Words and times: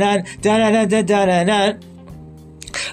dun, 0.00 0.18
dun, 0.42 0.58
dun, 0.60 0.72
dun, 0.72 0.88
dun, 0.88 1.06
dun, 1.06 1.28
dun, 1.28 1.46
dun, 1.46 1.96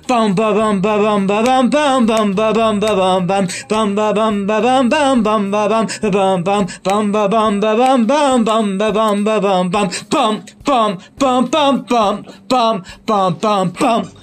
Bum 0.07 0.35
ba 0.35 0.53
bum 0.55 0.81
ba 0.81 0.97
bum 0.97 1.27
ba 1.27 1.43
bum 1.45 1.69
bum 1.69 2.05
bum 2.05 2.35
ba 2.35 2.53
bum 2.53 2.79
ba 2.79 2.95
bum 2.95 3.27
bum 3.27 3.47
bum 3.69 3.95
ba 3.95 4.13
bum 4.13 4.47
ba 4.47 4.61
bum 4.61 4.89
bum 4.89 5.23
bum 5.23 5.51
ba 5.51 5.67
bum 5.69 5.87
bum 6.11 6.43
bum 6.43 6.65
bum 6.83 7.11
ba 7.11 7.27
bum 7.27 7.59
ba 7.59 7.75
bum 7.77 8.05
bum 8.07 8.43
bum 8.45 8.77
ba 8.77 8.91
bum 8.91 9.23
ba 9.23 9.39
bum 9.39 9.69
bum 9.69 9.89
bum 10.11 10.33
bum 10.65 10.97
bum 11.19 11.49
bum 11.51 11.83
bum 11.89 12.23
bum 12.49 12.83
bum 13.07 13.39
bum 13.41 13.73
bum 13.79 14.22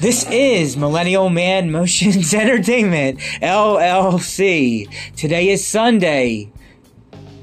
this 0.00 0.28
is 0.30 0.76
Millennial 0.76 1.30
Man 1.30 1.70
Motions 1.70 2.34
Entertainment, 2.34 3.18
LLC. 3.40 4.88
Today 5.16 5.48
is 5.48 5.66
Sunday, 5.66 6.50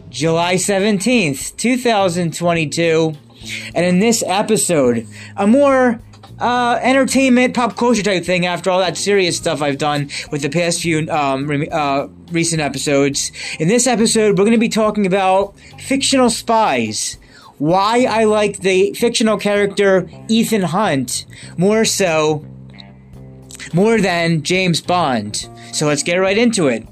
July 0.09 0.55
17th, 0.55 1.57
2022. 1.57 3.13
And 3.73 3.85
in 3.85 3.99
this 3.99 4.23
episode, 4.27 5.07
a 5.35 5.47
more 5.47 5.99
uh, 6.39 6.79
entertainment, 6.81 7.55
pop 7.55 7.75
culture 7.75 8.03
type 8.03 8.23
thing 8.23 8.45
after 8.45 8.69
all 8.69 8.79
that 8.79 8.97
serious 8.97 9.35
stuff 9.35 9.61
I've 9.61 9.79
done 9.79 10.09
with 10.31 10.43
the 10.43 10.49
past 10.49 10.81
few 10.81 11.09
um, 11.09 11.65
uh, 11.71 12.07
recent 12.31 12.61
episodes. 12.61 13.31
In 13.59 13.67
this 13.67 13.87
episode, 13.87 14.37
we're 14.37 14.45
going 14.45 14.51
to 14.51 14.57
be 14.57 14.69
talking 14.69 15.07
about 15.07 15.57
fictional 15.79 16.29
spies 16.29 17.17
why 17.63 18.05
I 18.09 18.25
like 18.25 18.59
the 18.59 18.93
fictional 18.93 19.37
character 19.37 20.09
Ethan 20.27 20.63
Hunt 20.63 21.25
more 21.57 21.85
so, 21.85 22.45
more 23.73 23.99
than 23.99 24.43
James 24.43 24.81
Bond. 24.81 25.47
So 25.71 25.87
let's 25.87 26.03
get 26.03 26.17
right 26.17 26.37
into 26.37 26.67
it. 26.67 26.87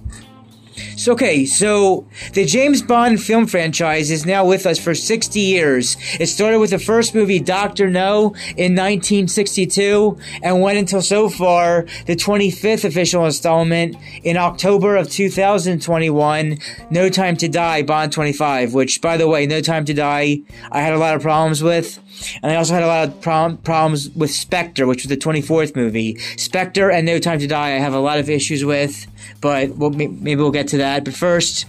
So, 0.95 1.13
okay, 1.13 1.45
so 1.45 2.07
the 2.33 2.45
James 2.45 2.81
Bond 2.81 3.21
film 3.21 3.47
franchise 3.47 4.11
is 4.11 4.25
now 4.25 4.45
with 4.45 4.65
us 4.65 4.79
for 4.79 4.93
60 4.93 5.39
years. 5.39 5.97
It 6.19 6.27
started 6.27 6.59
with 6.59 6.69
the 6.69 6.79
first 6.79 7.15
movie, 7.15 7.39
Dr. 7.39 7.89
No, 7.89 8.35
in 8.55 8.75
1962, 8.75 10.17
and 10.43 10.61
went 10.61 10.77
until 10.77 11.01
so 11.01 11.29
far 11.29 11.85
the 12.05 12.15
25th 12.15 12.85
official 12.85 13.25
installment 13.25 13.95
in 14.23 14.37
October 14.37 14.95
of 14.95 15.09
2021, 15.09 16.57
No 16.89 17.09
Time 17.09 17.37
to 17.37 17.47
Die, 17.47 17.81
Bond 17.81 18.11
25, 18.11 18.73
which, 18.73 19.01
by 19.01 19.17
the 19.17 19.27
way, 19.27 19.45
No 19.45 19.61
Time 19.61 19.85
to 19.85 19.93
Die, 19.93 20.41
I 20.71 20.81
had 20.81 20.93
a 20.93 20.99
lot 20.99 21.15
of 21.15 21.21
problems 21.21 21.63
with. 21.63 21.99
And 22.41 22.51
I 22.51 22.55
also 22.55 22.73
had 22.73 22.83
a 22.83 22.87
lot 22.87 23.07
of 23.07 23.21
prom- 23.21 23.57
problems 23.57 24.09
with 24.11 24.31
Spectre, 24.31 24.87
which 24.87 25.03
was 25.03 25.09
the 25.09 25.17
24th 25.17 25.75
movie. 25.75 26.17
Spectre 26.37 26.89
and 26.89 27.05
No 27.05 27.19
Time 27.19 27.39
to 27.39 27.47
Die, 27.47 27.67
I 27.67 27.79
have 27.79 27.93
a 27.93 27.99
lot 27.99 28.19
of 28.19 28.29
issues 28.29 28.65
with, 28.65 29.07
but 29.41 29.69
we'll, 29.75 29.91
maybe 29.91 30.35
we'll 30.35 30.51
get 30.51 30.67
to 30.69 30.77
that. 30.77 31.05
But 31.05 31.13
first, 31.13 31.65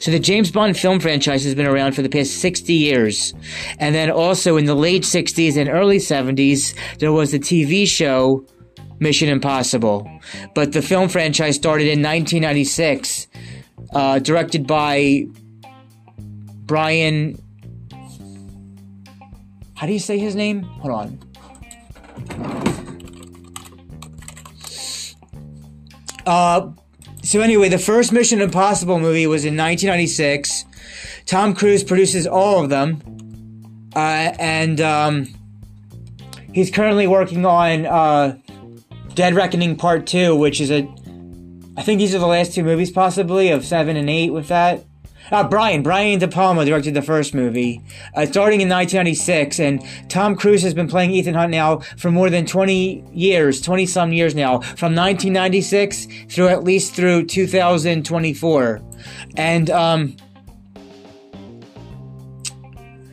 so 0.00 0.10
the 0.10 0.18
James 0.18 0.50
Bond 0.50 0.76
film 0.76 1.00
franchise 1.00 1.44
has 1.44 1.54
been 1.54 1.66
around 1.66 1.92
for 1.92 2.02
the 2.02 2.08
past 2.08 2.38
60 2.38 2.72
years. 2.72 3.34
And 3.78 3.94
then 3.94 4.10
also 4.10 4.56
in 4.56 4.66
the 4.66 4.74
late 4.74 5.02
60s 5.02 5.56
and 5.56 5.68
early 5.68 5.98
70s, 5.98 6.74
there 6.98 7.12
was 7.12 7.32
the 7.32 7.38
TV 7.38 7.86
show 7.86 8.44
Mission 9.00 9.28
Impossible. 9.28 10.08
But 10.54 10.72
the 10.72 10.82
film 10.82 11.08
franchise 11.08 11.56
started 11.56 11.84
in 11.84 12.02
1996, 12.02 13.26
uh, 13.92 14.18
directed 14.20 14.66
by 14.66 15.26
Brian 16.64 17.36
how 19.82 19.86
do 19.86 19.92
you 19.92 19.98
say 19.98 20.16
his 20.16 20.36
name? 20.36 20.62
Hold 20.62 20.94
on. 20.94 21.18
Uh, 26.24 26.70
so 27.24 27.40
anyway, 27.40 27.68
the 27.68 27.80
first 27.80 28.12
Mission 28.12 28.40
Impossible 28.40 29.00
movie 29.00 29.26
was 29.26 29.44
in 29.44 29.56
1996. 29.56 30.66
Tom 31.26 31.52
Cruise 31.52 31.82
produces 31.82 32.28
all 32.28 32.62
of 32.62 32.70
them, 32.70 33.02
uh, 33.96 33.98
and 34.38 34.80
um, 34.80 35.26
he's 36.52 36.70
currently 36.70 37.08
working 37.08 37.44
on 37.44 37.84
uh, 37.84 38.38
Dead 39.14 39.34
Reckoning 39.34 39.74
Part 39.74 40.06
Two, 40.06 40.36
which 40.36 40.60
is 40.60 40.70
a. 40.70 40.86
I 41.76 41.82
think 41.82 41.98
these 41.98 42.14
are 42.14 42.20
the 42.20 42.28
last 42.28 42.54
two 42.54 42.62
movies, 42.62 42.92
possibly 42.92 43.50
of 43.50 43.64
seven 43.64 43.96
and 43.96 44.08
eight. 44.08 44.30
With 44.30 44.46
that, 44.46 44.84
uh, 45.30 45.48
Brian, 45.48 45.82
Brian 45.82 46.18
De 46.18 46.28
Palma 46.28 46.64
directed 46.64 46.94
the 46.94 47.02
first 47.02 47.34
movie, 47.34 47.80
uh, 48.14 48.26
starting 48.26 48.60
in 48.60 48.68
1996, 48.68 49.60
and 49.60 49.82
Tom 50.08 50.34
Cruise 50.36 50.62
has 50.62 50.74
been 50.74 50.88
playing 50.88 51.12
Ethan 51.12 51.34
Hunt 51.34 51.50
now 51.50 51.78
for 51.96 52.10
more 52.10 52.30
than 52.30 52.44
20 52.46 53.04
years, 53.12 53.60
20 53.60 53.86
some 53.86 54.12
years 54.12 54.34
now, 54.34 54.60
from 54.60 54.94
1996 54.94 56.06
through 56.28 56.48
at 56.48 56.64
least 56.64 56.94
through 56.94 57.26
2024. 57.26 58.80
And, 59.36 59.70
um, 59.70 60.16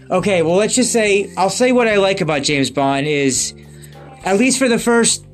okay, 0.10 0.42
well, 0.42 0.56
let's 0.56 0.76
just 0.76 0.92
say, 0.92 1.32
I'll 1.38 1.50
say 1.50 1.72
what 1.72 1.88
I 1.88 1.98
like 1.98 2.22
about 2.22 2.44
James 2.44 2.70
Bond 2.70 3.08
is, 3.08 3.54
at 4.26 4.38
least 4.38 4.60
for 4.60 4.68
the 4.68 4.80
first 4.80 5.26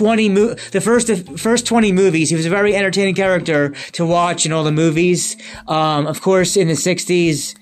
20 0.00 0.28
mo- 0.30 0.54
the 0.72 0.80
first 0.80 1.10
first 1.38 1.66
20 1.66 1.92
movies 1.92 2.30
he 2.30 2.34
was 2.34 2.46
a 2.46 2.50
very 2.50 2.74
entertaining 2.74 3.14
character 3.14 3.68
to 3.92 4.06
watch 4.06 4.46
in 4.46 4.52
all 4.52 4.64
the 4.64 4.72
movies. 4.72 5.36
Um, 5.68 6.06
of 6.06 6.22
course 6.22 6.56
in 6.56 6.68
the 6.68 6.74
60s 6.74 7.54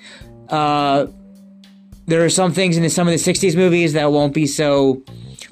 uh, 0.48 1.08
there 2.06 2.24
are 2.24 2.30
some 2.30 2.52
things 2.52 2.76
in 2.76 2.88
some 2.90 3.08
of 3.08 3.12
the 3.12 3.32
60s 3.32 3.56
movies 3.56 3.94
that 3.94 4.12
won't 4.12 4.34
be 4.34 4.46
so 4.46 5.02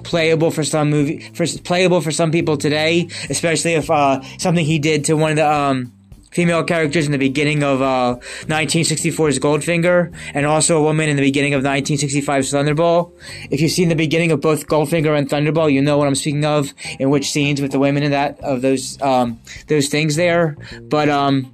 playable 0.05 0.49
for 0.49 0.63
some 0.63 0.89
movie 0.89 1.19
for 1.33 1.45
playable 1.65 1.99
for 1.99 2.11
some 2.11 2.31
people 2.31 2.55
today 2.55 3.09
especially 3.29 3.73
if 3.73 3.89
uh, 3.91 4.21
something 4.37 4.63
he 4.63 4.79
did 4.79 5.03
to 5.03 5.17
one 5.17 5.31
of 5.31 5.35
the 5.35 5.45
um, 5.45 5.91
female 6.37 6.63
characters 6.63 7.07
in 7.07 7.11
the 7.11 7.17
beginning 7.17 7.63
of 7.63 7.81
uh, 7.81 8.15
1964's 8.45 9.39
Goldfinger, 9.39 10.13
and 10.35 10.45
also 10.45 10.77
a 10.77 10.83
woman 10.83 11.09
in 11.09 11.15
the 11.15 11.23
beginning 11.23 11.55
of 11.55 11.63
1965's 11.63 12.53
Thunderball. 12.53 13.11
If 13.49 13.59
you've 13.59 13.71
seen 13.71 13.89
the 13.89 13.95
beginning 13.95 14.31
of 14.31 14.39
both 14.39 14.67
Goldfinger 14.67 15.17
and 15.17 15.27
Thunderball, 15.27 15.73
you 15.73 15.81
know 15.81 15.97
what 15.97 16.07
I'm 16.07 16.13
speaking 16.13 16.45
of. 16.45 16.75
In 16.99 17.09
which 17.09 17.31
scenes 17.31 17.59
with 17.59 17.71
the 17.71 17.79
women 17.79 18.03
in 18.03 18.11
that 18.11 18.39
of 18.41 18.61
those 18.61 19.01
um, 19.01 19.39
those 19.65 19.87
things 19.87 20.15
there. 20.15 20.55
But 20.83 21.09
um, 21.09 21.51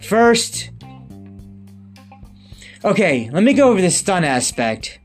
first, 0.00 0.70
okay, 2.82 3.28
let 3.30 3.42
me 3.42 3.52
go 3.52 3.68
over 3.68 3.82
the 3.82 3.90
stunt 3.90 4.24
aspect. 4.24 4.97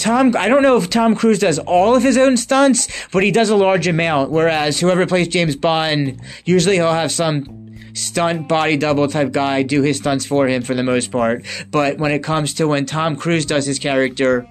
Tom, 0.00 0.34
I 0.36 0.48
don't 0.48 0.62
know 0.62 0.78
if 0.78 0.88
Tom 0.88 1.14
Cruise 1.14 1.38
does 1.38 1.58
all 1.58 1.94
of 1.94 2.02
his 2.02 2.16
own 2.16 2.38
stunts, 2.38 2.88
but 3.12 3.22
he 3.22 3.30
does 3.30 3.50
a 3.50 3.56
large 3.56 3.86
amount. 3.86 4.30
Whereas 4.30 4.80
whoever 4.80 5.06
plays 5.06 5.28
James 5.28 5.56
Bond, 5.56 6.20
usually 6.46 6.76
he'll 6.76 6.92
have 6.92 7.12
some 7.12 7.68
stunt 7.92 8.48
body 8.48 8.76
double 8.76 9.08
type 9.08 9.32
guy 9.32 9.62
do 9.62 9.82
his 9.82 9.98
stunts 9.98 10.24
for 10.24 10.48
him 10.48 10.62
for 10.62 10.74
the 10.74 10.82
most 10.82 11.10
part. 11.10 11.44
But 11.70 11.98
when 11.98 12.12
it 12.12 12.24
comes 12.24 12.54
to 12.54 12.66
when 12.66 12.86
Tom 12.86 13.14
Cruise 13.14 13.44
does 13.44 13.66
his 13.66 13.78
character, 13.78 14.48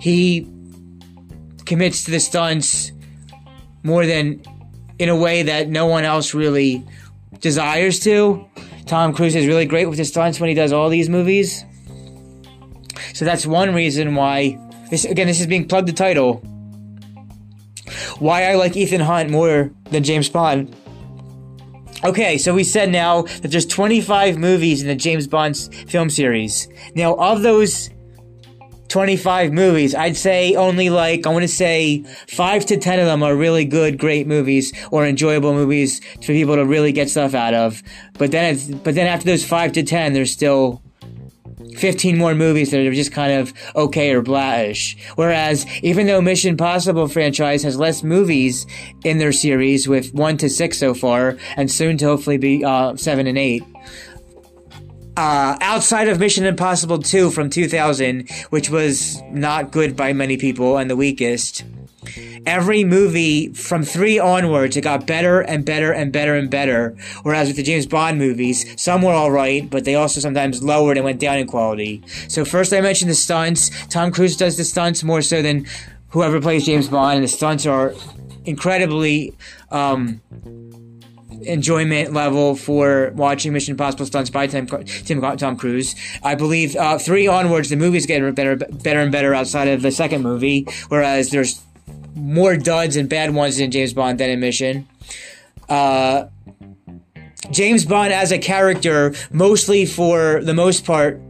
he 0.00 0.46
commits 1.64 2.04
to 2.04 2.10
the 2.10 2.20
stunts 2.20 2.92
more 3.82 4.04
than 4.04 4.42
in 4.98 5.08
a 5.08 5.16
way 5.16 5.44
that 5.44 5.68
no 5.68 5.86
one 5.86 6.04
else 6.04 6.34
really 6.34 6.84
desires 7.40 8.00
to. 8.00 8.46
Tom 8.84 9.14
Cruise 9.14 9.34
is 9.34 9.46
really 9.46 9.66
great 9.66 9.86
with 9.86 9.98
his 9.98 10.08
stunts 10.08 10.40
when 10.40 10.48
he 10.48 10.54
does 10.54 10.72
all 10.72 10.90
these 10.90 11.08
movies. 11.08 11.64
So 13.18 13.24
that's 13.24 13.44
one 13.44 13.74
reason 13.74 14.14
why. 14.14 14.60
This 14.90 15.04
again, 15.04 15.26
this 15.26 15.40
is 15.40 15.48
being 15.48 15.66
plugged 15.66 15.88
the 15.88 15.92
title. 15.92 16.36
Why 18.20 18.44
I 18.44 18.54
like 18.54 18.76
Ethan 18.76 19.00
Hunt 19.00 19.28
more 19.28 19.72
than 19.90 20.04
James 20.04 20.28
Bond. 20.28 20.72
Okay, 22.04 22.38
so 22.38 22.54
we 22.54 22.62
said 22.62 22.90
now 22.90 23.22
that 23.22 23.50
there's 23.50 23.66
25 23.66 24.38
movies 24.38 24.82
in 24.82 24.86
the 24.86 24.94
James 24.94 25.26
Bond 25.26 25.56
film 25.88 26.10
series. 26.10 26.68
Now, 26.94 27.14
of 27.14 27.42
those 27.42 27.90
25 28.86 29.52
movies, 29.52 29.96
I'd 29.96 30.16
say 30.16 30.54
only 30.54 30.88
like, 30.88 31.26
I 31.26 31.30
want 31.30 31.42
to 31.42 31.48
say 31.48 32.04
5 32.28 32.66
to 32.66 32.76
10 32.76 33.00
of 33.00 33.06
them 33.06 33.24
are 33.24 33.34
really 33.34 33.64
good, 33.64 33.98
great 33.98 34.28
movies 34.28 34.72
or 34.92 35.04
enjoyable 35.04 35.54
movies 35.54 36.00
for 36.18 36.26
people 36.26 36.54
to 36.54 36.64
really 36.64 36.92
get 36.92 37.10
stuff 37.10 37.34
out 37.34 37.52
of. 37.52 37.82
But 38.16 38.30
then 38.30 38.78
but 38.84 38.94
then 38.94 39.08
after 39.08 39.26
those 39.26 39.44
5 39.44 39.72
to 39.72 39.82
10, 39.82 40.12
there's 40.12 40.30
still 40.30 40.84
15 41.76 42.16
more 42.16 42.34
movies 42.34 42.70
that 42.70 42.80
are 42.80 42.92
just 42.92 43.12
kind 43.12 43.32
of 43.32 43.52
okay 43.76 44.12
or 44.12 44.22
blaish. 44.22 44.96
Whereas, 45.16 45.66
even 45.82 46.06
though 46.06 46.20
Mission 46.20 46.50
Impossible 46.50 47.08
franchise 47.08 47.62
has 47.62 47.76
less 47.76 48.02
movies 48.02 48.66
in 49.04 49.18
their 49.18 49.32
series 49.32 49.88
with 49.88 50.12
1 50.14 50.36
to 50.38 50.48
6 50.48 50.78
so 50.78 50.94
far, 50.94 51.36
and 51.56 51.70
soon 51.70 51.96
to 51.98 52.06
hopefully 52.06 52.38
be 52.38 52.64
uh, 52.64 52.96
7 52.96 53.26
and 53.26 53.38
8, 53.38 53.62
uh, 55.16 55.56
outside 55.60 56.08
of 56.08 56.20
Mission 56.20 56.44
Impossible 56.44 57.00
2 57.00 57.30
from 57.30 57.50
2000, 57.50 58.30
which 58.50 58.70
was 58.70 59.20
not 59.30 59.72
good 59.72 59.96
by 59.96 60.12
many 60.12 60.36
people 60.36 60.76
and 60.78 60.88
the 60.88 60.94
weakest, 60.94 61.64
every 62.46 62.84
movie 62.84 63.52
from 63.52 63.82
3 63.82 64.18
onwards, 64.18 64.76
it 64.76 64.82
got 64.82 65.06
better 65.06 65.40
and 65.40 65.64
better 65.64 65.92
and 65.92 66.12
better 66.12 66.34
and 66.34 66.50
better. 66.50 66.96
Whereas 67.22 67.48
with 67.48 67.56
the 67.56 67.62
James 67.62 67.86
Bond 67.86 68.18
movies, 68.18 68.80
some 68.80 69.02
were 69.02 69.12
alright, 69.12 69.68
but 69.70 69.84
they 69.84 69.94
also 69.94 70.20
sometimes 70.20 70.62
lowered 70.62 70.96
and 70.96 71.04
went 71.04 71.20
down 71.20 71.38
in 71.38 71.46
quality. 71.46 72.02
So 72.28 72.44
first 72.44 72.72
I 72.72 72.80
mentioned 72.80 73.10
the 73.10 73.14
stunts. 73.14 73.70
Tom 73.88 74.10
Cruise 74.10 74.36
does 74.36 74.56
the 74.56 74.64
stunts 74.64 75.02
more 75.02 75.22
so 75.22 75.42
than 75.42 75.66
whoever 76.08 76.40
plays 76.40 76.66
James 76.66 76.88
Bond, 76.88 77.16
and 77.16 77.24
the 77.24 77.28
stunts 77.28 77.66
are 77.66 77.94
incredibly, 78.44 79.34
um, 79.70 80.20
enjoyment 81.42 82.12
level 82.12 82.56
for 82.56 83.12
watching 83.14 83.52
Mission 83.52 83.72
Impossible 83.72 84.06
stunts 84.06 84.30
by 84.30 84.46
Tim, 84.46 84.66
Tim 84.66 85.20
Tom 85.36 85.56
Cruise. 85.56 85.94
I 86.22 86.34
believe 86.34 86.76
uh, 86.76 86.98
three 86.98 87.26
onwards, 87.26 87.68
the 87.68 87.76
movies 87.76 88.06
get 88.06 88.34
better, 88.34 88.56
better 88.56 89.00
and 89.00 89.12
better 89.12 89.34
outside 89.34 89.68
of 89.68 89.82
the 89.82 89.90
second 89.90 90.22
movie, 90.22 90.66
whereas 90.88 91.30
there's 91.30 91.60
more 92.18 92.56
duds 92.56 92.96
and 92.96 93.08
bad 93.08 93.34
ones 93.34 93.58
in 93.58 93.70
James 93.70 93.92
Bond 93.92 94.18
than 94.18 94.30
in 94.30 94.40
Mission. 94.40 94.88
Uh, 95.68 96.26
James 97.50 97.84
Bond 97.84 98.12
as 98.12 98.32
a 98.32 98.38
character, 98.38 99.14
mostly 99.30 99.86
for 99.86 100.42
the 100.42 100.54
most 100.54 100.84
part, 100.84 101.20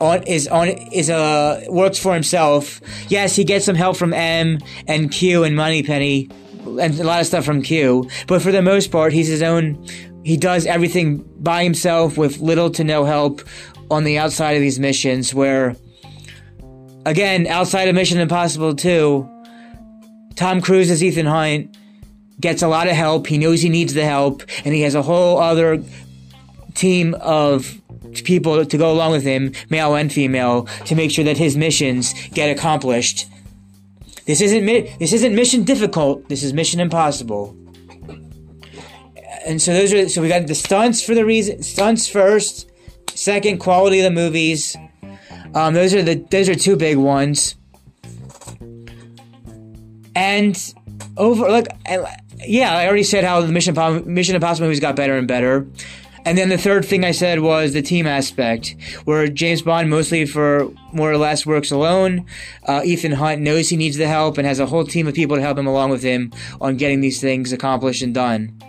on 0.00 0.22
is 0.24 0.46
on 0.46 0.68
is 0.68 1.10
uh 1.10 1.64
works 1.68 1.98
for 1.98 2.14
himself. 2.14 2.80
Yes, 3.08 3.34
he 3.34 3.44
gets 3.44 3.64
some 3.64 3.74
help 3.74 3.96
from 3.96 4.12
M 4.12 4.58
and 4.86 5.10
Q 5.10 5.44
and 5.44 5.56
Moneypenny 5.56 6.28
and 6.76 6.98
a 6.98 7.04
lot 7.04 7.20
of 7.20 7.26
stuff 7.26 7.44
from 7.44 7.62
Q. 7.62 8.08
But 8.26 8.42
for 8.42 8.52
the 8.52 8.62
most 8.62 8.90
part, 8.90 9.12
he's 9.12 9.28
his 9.28 9.42
own. 9.42 9.84
He 10.24 10.36
does 10.36 10.66
everything 10.66 11.24
by 11.38 11.64
himself 11.64 12.18
with 12.18 12.38
little 12.38 12.70
to 12.70 12.84
no 12.84 13.04
help 13.04 13.42
on 13.90 14.04
the 14.04 14.18
outside 14.18 14.52
of 14.52 14.60
these 14.60 14.78
missions. 14.78 15.34
Where, 15.34 15.74
again, 17.06 17.46
outside 17.46 17.88
of 17.88 17.94
Mission 17.94 18.18
Impossible 18.18 18.74
2, 18.74 19.37
Tom 20.38 20.60
Cruise 20.60 20.88
as 20.88 21.02
Ethan 21.02 21.26
Hunt 21.26 21.76
gets 22.40 22.62
a 22.62 22.68
lot 22.68 22.86
of 22.86 22.94
help. 22.94 23.26
He 23.26 23.38
knows 23.38 23.60
he 23.60 23.68
needs 23.68 23.92
the 23.92 24.04
help, 24.04 24.44
and 24.64 24.72
he 24.72 24.82
has 24.82 24.94
a 24.94 25.02
whole 25.02 25.40
other 25.40 25.82
team 26.74 27.14
of 27.14 27.80
people 28.22 28.64
to 28.64 28.78
go 28.78 28.92
along 28.92 29.10
with 29.10 29.24
him, 29.24 29.52
male 29.68 29.96
and 29.96 30.12
female, 30.12 30.66
to 30.84 30.94
make 30.94 31.10
sure 31.10 31.24
that 31.24 31.36
his 31.36 31.56
missions 31.56 32.14
get 32.28 32.56
accomplished. 32.56 33.26
This 34.26 34.40
isn't 34.40 34.64
this 35.00 35.12
isn't 35.12 35.34
mission 35.34 35.64
difficult. 35.64 36.28
This 36.28 36.44
is 36.44 36.52
mission 36.52 36.78
impossible. 36.78 37.56
And 39.44 39.60
so 39.60 39.72
those 39.72 39.92
are 39.92 40.08
so 40.08 40.22
we 40.22 40.28
got 40.28 40.46
the 40.46 40.54
stunts 40.54 41.02
for 41.02 41.16
the 41.16 41.24
reason 41.24 41.64
stunts 41.64 42.06
first, 42.06 42.70
second 43.12 43.58
quality 43.58 43.98
of 43.98 44.04
the 44.04 44.12
movies. 44.12 44.76
Um, 45.52 45.74
those 45.74 45.94
are 45.94 46.02
the 46.02 46.14
those 46.30 46.48
are 46.48 46.54
two 46.54 46.76
big 46.76 46.96
ones. 46.96 47.56
And 50.18 50.74
over 51.16 51.48
like 51.48 51.68
yeah, 52.44 52.76
I 52.76 52.86
already 52.88 53.04
said 53.04 53.22
how 53.22 53.40
the 53.40 53.52
Mission 53.52 53.76
Mission 54.12 54.34
Impossible 54.34 54.66
movies 54.66 54.80
got 54.80 54.96
better 54.96 55.16
and 55.16 55.28
better. 55.28 55.64
And 56.24 56.36
then 56.36 56.48
the 56.48 56.58
third 56.58 56.84
thing 56.84 57.04
I 57.04 57.12
said 57.12 57.38
was 57.38 57.72
the 57.72 57.82
team 57.82 58.04
aspect, 58.04 58.74
where 59.04 59.28
James 59.28 59.62
Bond 59.62 59.88
mostly 59.88 60.26
for 60.26 60.70
more 60.92 61.10
or 61.10 61.16
less 61.16 61.46
works 61.46 61.70
alone. 61.70 62.26
Uh, 62.66 62.82
Ethan 62.84 63.12
Hunt 63.12 63.40
knows 63.40 63.68
he 63.68 63.76
needs 63.76 63.96
the 63.96 64.08
help 64.08 64.38
and 64.38 64.46
has 64.46 64.58
a 64.58 64.66
whole 64.66 64.84
team 64.84 65.06
of 65.06 65.14
people 65.14 65.36
to 65.36 65.42
help 65.42 65.56
him 65.56 65.68
along 65.68 65.90
with 65.90 66.02
him 66.02 66.32
on 66.60 66.76
getting 66.76 67.00
these 67.00 67.20
things 67.20 67.52
accomplished 67.52 68.02
and 68.02 68.12
done. 68.12 68.60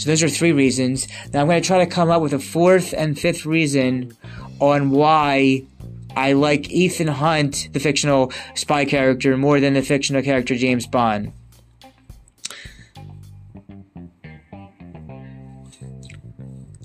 So 0.00 0.10
those 0.10 0.22
are 0.24 0.28
three 0.28 0.52
reasons. 0.52 1.06
Now 1.32 1.42
I'm 1.42 1.46
going 1.46 1.62
to 1.62 1.66
try 1.66 1.78
to 1.78 1.86
come 1.86 2.10
up 2.10 2.20
with 2.22 2.32
a 2.32 2.40
fourth 2.40 2.92
and 2.92 3.16
fifth 3.16 3.46
reason 3.46 4.16
on 4.58 4.90
why 4.90 5.62
I 6.16 6.32
like 6.32 6.70
Ethan 6.70 7.08
Hunt, 7.08 7.68
the 7.72 7.80
fictional 7.80 8.32
spy 8.54 8.84
character, 8.84 9.36
more 9.36 9.60
than 9.60 9.74
the 9.74 9.82
fictional 9.82 10.22
character 10.22 10.54
James 10.56 10.86
Bond. 10.86 11.32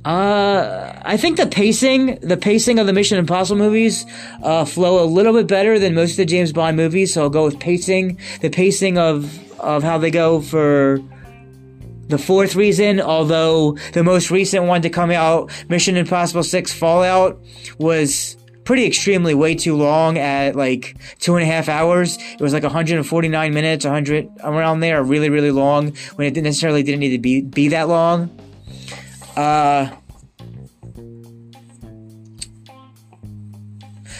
Uh, 0.07 0.97
I 1.03 1.17
think 1.17 1.35
the 1.35 1.47
pacing, 1.47 2.19
the 2.21 2.37
pacing 2.37 2.79
of 2.79 2.87
the 2.87 2.93
Mission 2.93 3.17
Impossible 3.17 3.57
movies, 3.57 4.05
uh, 4.41 4.63
flow 4.63 5.03
a 5.03 5.05
little 5.05 5.33
bit 5.33 5.47
better 5.47 5.79
than 5.79 5.93
most 5.95 6.11
of 6.11 6.17
the 6.17 6.25
James 6.25 6.53
Bond 6.53 6.77
movies. 6.77 7.13
So 7.13 7.23
I'll 7.23 7.29
go 7.29 7.43
with 7.43 7.59
pacing. 7.59 8.17
The 8.39 8.49
pacing 8.49 8.97
of 8.97 9.37
of 9.59 9.83
how 9.83 9.97
they 9.97 10.11
go 10.11 10.39
for 10.39 11.01
the 12.07 12.17
fourth 12.17 12.55
reason. 12.55 13.01
Although 13.01 13.77
the 13.91 14.03
most 14.03 14.31
recent 14.31 14.63
one 14.63 14.81
to 14.83 14.89
come 14.89 15.11
out, 15.11 15.51
Mission 15.67 15.97
Impossible 15.97 16.43
Six 16.43 16.71
Fallout, 16.71 17.37
was 17.77 18.36
pretty 18.67 18.85
extremely 18.85 19.33
way 19.33 19.55
too 19.55 19.77
long 19.77 20.17
at 20.17 20.53
like 20.53 20.97
two 21.19 21.37
and 21.37 21.43
a 21.43 21.45
half 21.45 21.69
hours. 21.69 22.17
It 22.33 22.41
was 22.41 22.51
like 22.51 22.63
149 22.63 23.53
minutes, 23.53 23.85
100 23.85 24.29
around 24.43 24.81
there, 24.81 25.01
really 25.01 25.29
really 25.29 25.51
long 25.51 25.95
when 26.15 26.27
it 26.27 26.31
didn't 26.31 26.43
necessarily 26.43 26.83
didn't 26.83 26.99
need 26.99 27.11
to 27.11 27.17
be 27.17 27.41
be 27.41 27.69
that 27.69 27.87
long. 27.87 28.29
Uh, 29.37 29.89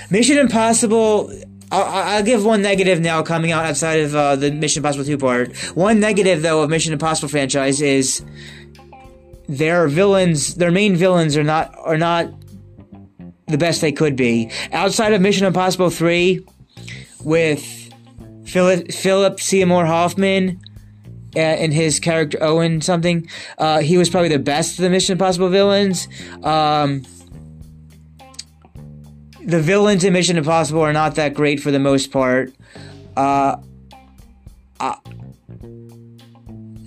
Mission 0.10 0.38
Impossible. 0.38 1.29
I'll, 1.69 1.83
I'll, 1.83 2.24
give 2.24 2.45
one 2.45 2.62
negative 2.62 3.01
now 3.01 3.24
coming 3.24 3.51
out 3.51 3.65
outside 3.65 4.00
of 4.00 4.15
uh, 4.15 4.38
the 4.38 4.51
Mission 4.51 4.79
Impossible 4.79 5.03
2 5.03 5.17
part. 5.17 5.57
One 5.75 6.00
negative, 6.00 6.41
though, 6.41 6.63
of 6.63 6.69
Mission 6.69 6.93
Impossible 6.93 7.27
franchise 7.27 7.81
is 7.81 8.24
their 9.50 9.89
villains, 9.89 10.55
their 10.55 10.71
main 10.71 10.95
villains 10.95 11.36
are 11.36 11.43
not, 11.43 11.75
are 11.79 11.98
not 11.98 12.31
the 13.47 13.57
best 13.57 13.81
they 13.81 13.91
could 13.91 14.15
be. 14.15 14.51
Outside 14.71 15.13
of 15.13 15.21
Mission 15.21 15.45
Impossible 15.45 15.89
3, 15.89 16.45
with 17.23 17.93
Philip, 18.45 18.91
Philip 18.91 19.39
Seymour 19.39 19.85
Hoffman, 19.85 20.61
in 21.35 21.71
his 21.71 21.99
character 21.99 22.37
Owen 22.41 22.81
something. 22.81 23.27
Uh, 23.57 23.79
he 23.79 23.97
was 23.97 24.09
probably 24.09 24.29
the 24.29 24.39
best 24.39 24.79
of 24.79 24.83
the 24.83 24.89
Mission 24.89 25.13
Impossible 25.13 25.49
villains. 25.49 26.07
Um, 26.43 27.03
the 29.45 29.61
villains 29.61 30.03
in 30.03 30.13
Mission 30.13 30.37
Impossible 30.37 30.81
are 30.81 30.93
not 30.93 31.15
that 31.15 31.33
great 31.33 31.59
for 31.59 31.71
the 31.71 31.79
most 31.79 32.11
part. 32.11 32.53
Uh, 33.15 33.57
uh, 34.79 34.95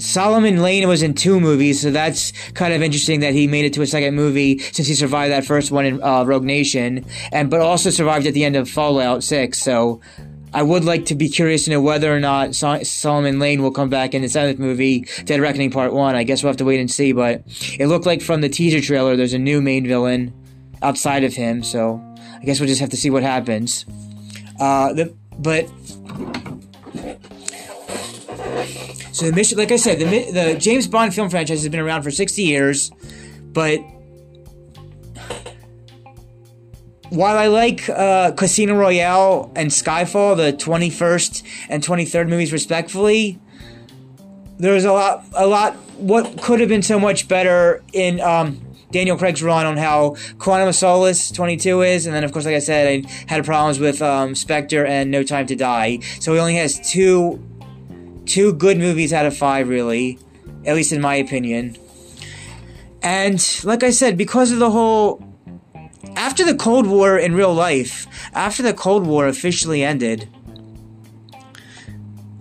Solomon 0.00 0.62
Lane 0.62 0.88
was 0.88 1.02
in 1.02 1.14
two 1.14 1.38
movies, 1.40 1.83
so 1.83 1.90
that's 1.90 2.33
kind 2.52 2.73
of 2.73 2.83
interesting 2.83 3.21
that 3.21 3.35
he 3.35 3.47
made 3.47 3.64
it 3.64 3.73
to 3.75 3.83
a 3.83 3.87
second 3.87 4.14
movie 4.14 4.59
since 4.59 4.88
he 4.88 4.95
survived 4.95 5.33
that 5.33 5.45
first 5.45 5.71
one 5.71 5.85
in 5.85 6.02
uh, 6.02 6.25
Rogue 6.25 6.45
Nation, 6.45 7.04
and 7.33 7.50
but 7.50 7.61
also 7.61 7.90
survived 7.90 8.26
at 8.26 8.35
the 8.35 8.45
end 8.45 8.57
of 8.57 8.69
Fallout 8.69 9.23
Six. 9.23 9.61
So 9.62 10.00
I 10.52 10.62
would 10.62 10.85
like 10.85 11.07
to 11.07 11.14
be 11.14 11.28
curious 11.28 11.64
to 11.64 11.71
know 11.71 11.80
whether 11.80 12.14
or 12.14 12.19
not 12.19 12.54
Sol- 12.54 12.85
Solomon 12.85 13.38
Lane 13.38 13.62
will 13.62 13.71
come 13.71 13.88
back 13.88 14.14
in 14.14 14.23
the 14.23 14.28
seventh 14.28 14.59
movie, 14.59 15.07
Dead 15.25 15.40
Reckoning 15.40 15.71
Part 15.71 15.92
1. 15.92 16.14
I 16.14 16.25
guess 16.25 16.42
we'll 16.42 16.50
have 16.50 16.57
to 16.57 16.64
wait 16.64 16.80
and 16.80 16.90
see, 16.90 17.12
but 17.12 17.42
it 17.78 17.87
looked 17.87 18.07
like 18.07 18.23
from 18.23 18.40
the 18.40 18.49
teaser 18.49 18.80
trailer 18.80 19.16
there's 19.16 19.35
a 19.35 19.38
new 19.38 19.61
main 19.61 19.87
villain 19.87 20.33
outside 20.83 21.25
of 21.25 21.35
him, 21.35 21.62
so 21.62 22.02
I 22.40 22.45
guess 22.45 22.59
we'll 22.59 22.69
just 22.69 22.80
have 22.80 22.90
to 22.90 22.97
see 22.97 23.11
what 23.11 23.23
happens. 23.23 23.85
Uh, 24.59 24.92
the, 24.92 25.14
but. 25.38 25.71
So 29.20 29.26
the 29.26 29.32
mission, 29.32 29.58
like 29.58 29.70
I 29.70 29.76
said, 29.76 29.98
the, 29.98 30.04
the 30.32 30.58
James 30.58 30.86
Bond 30.86 31.12
film 31.12 31.28
franchise 31.28 31.60
has 31.60 31.68
been 31.68 31.78
around 31.78 32.04
for 32.04 32.10
60 32.10 32.40
years, 32.40 32.90
but 33.52 33.76
while 37.10 37.36
I 37.36 37.48
like 37.48 37.86
uh, 37.90 38.32
Casino 38.32 38.78
Royale 38.78 39.52
and 39.54 39.68
Skyfall, 39.68 40.38
the 40.38 40.54
21st 40.54 41.42
and 41.68 41.82
23rd 41.82 42.30
movies 42.30 42.50
respectfully, 42.50 43.38
there's 44.58 44.86
a 44.86 44.92
lot, 44.94 45.26
a 45.34 45.46
lot. 45.46 45.74
What 45.98 46.40
could 46.40 46.60
have 46.60 46.70
been 46.70 46.80
so 46.80 46.98
much 46.98 47.28
better 47.28 47.84
in 47.92 48.22
um, 48.22 48.58
Daniel 48.90 49.18
Craig's 49.18 49.42
run 49.42 49.66
on 49.66 49.76
how 49.76 50.16
Quantum 50.38 50.68
of 50.68 50.74
Solace 50.74 51.30
22 51.30 51.82
is, 51.82 52.06
and 52.06 52.14
then 52.14 52.24
of 52.24 52.32
course, 52.32 52.46
like 52.46 52.54
I 52.54 52.58
said, 52.58 53.04
I 53.04 53.10
had 53.26 53.44
problems 53.44 53.78
with 53.78 54.00
um, 54.00 54.34
Spectre 54.34 54.86
and 54.86 55.10
No 55.10 55.22
Time 55.22 55.46
to 55.48 55.56
Die. 55.56 55.98
So 56.20 56.32
he 56.32 56.38
only 56.38 56.54
has 56.54 56.80
two 56.90 57.44
two 58.26 58.52
good 58.52 58.78
movies 58.78 59.12
out 59.12 59.26
of 59.26 59.36
five, 59.36 59.68
really, 59.68 60.18
at 60.64 60.74
least 60.74 60.92
in 60.92 61.00
my 61.00 61.14
opinion. 61.14 61.76
And 63.02 63.44
like 63.64 63.82
I 63.82 63.90
said, 63.90 64.18
because 64.18 64.52
of 64.52 64.58
the 64.58 64.70
whole 64.70 65.24
after 66.16 66.44
the 66.44 66.54
Cold 66.54 66.86
War 66.86 67.18
in 67.18 67.34
real 67.34 67.54
life, 67.54 68.06
after 68.34 68.62
the 68.62 68.74
Cold 68.74 69.06
War 69.06 69.26
officially 69.26 69.82
ended. 69.82 70.28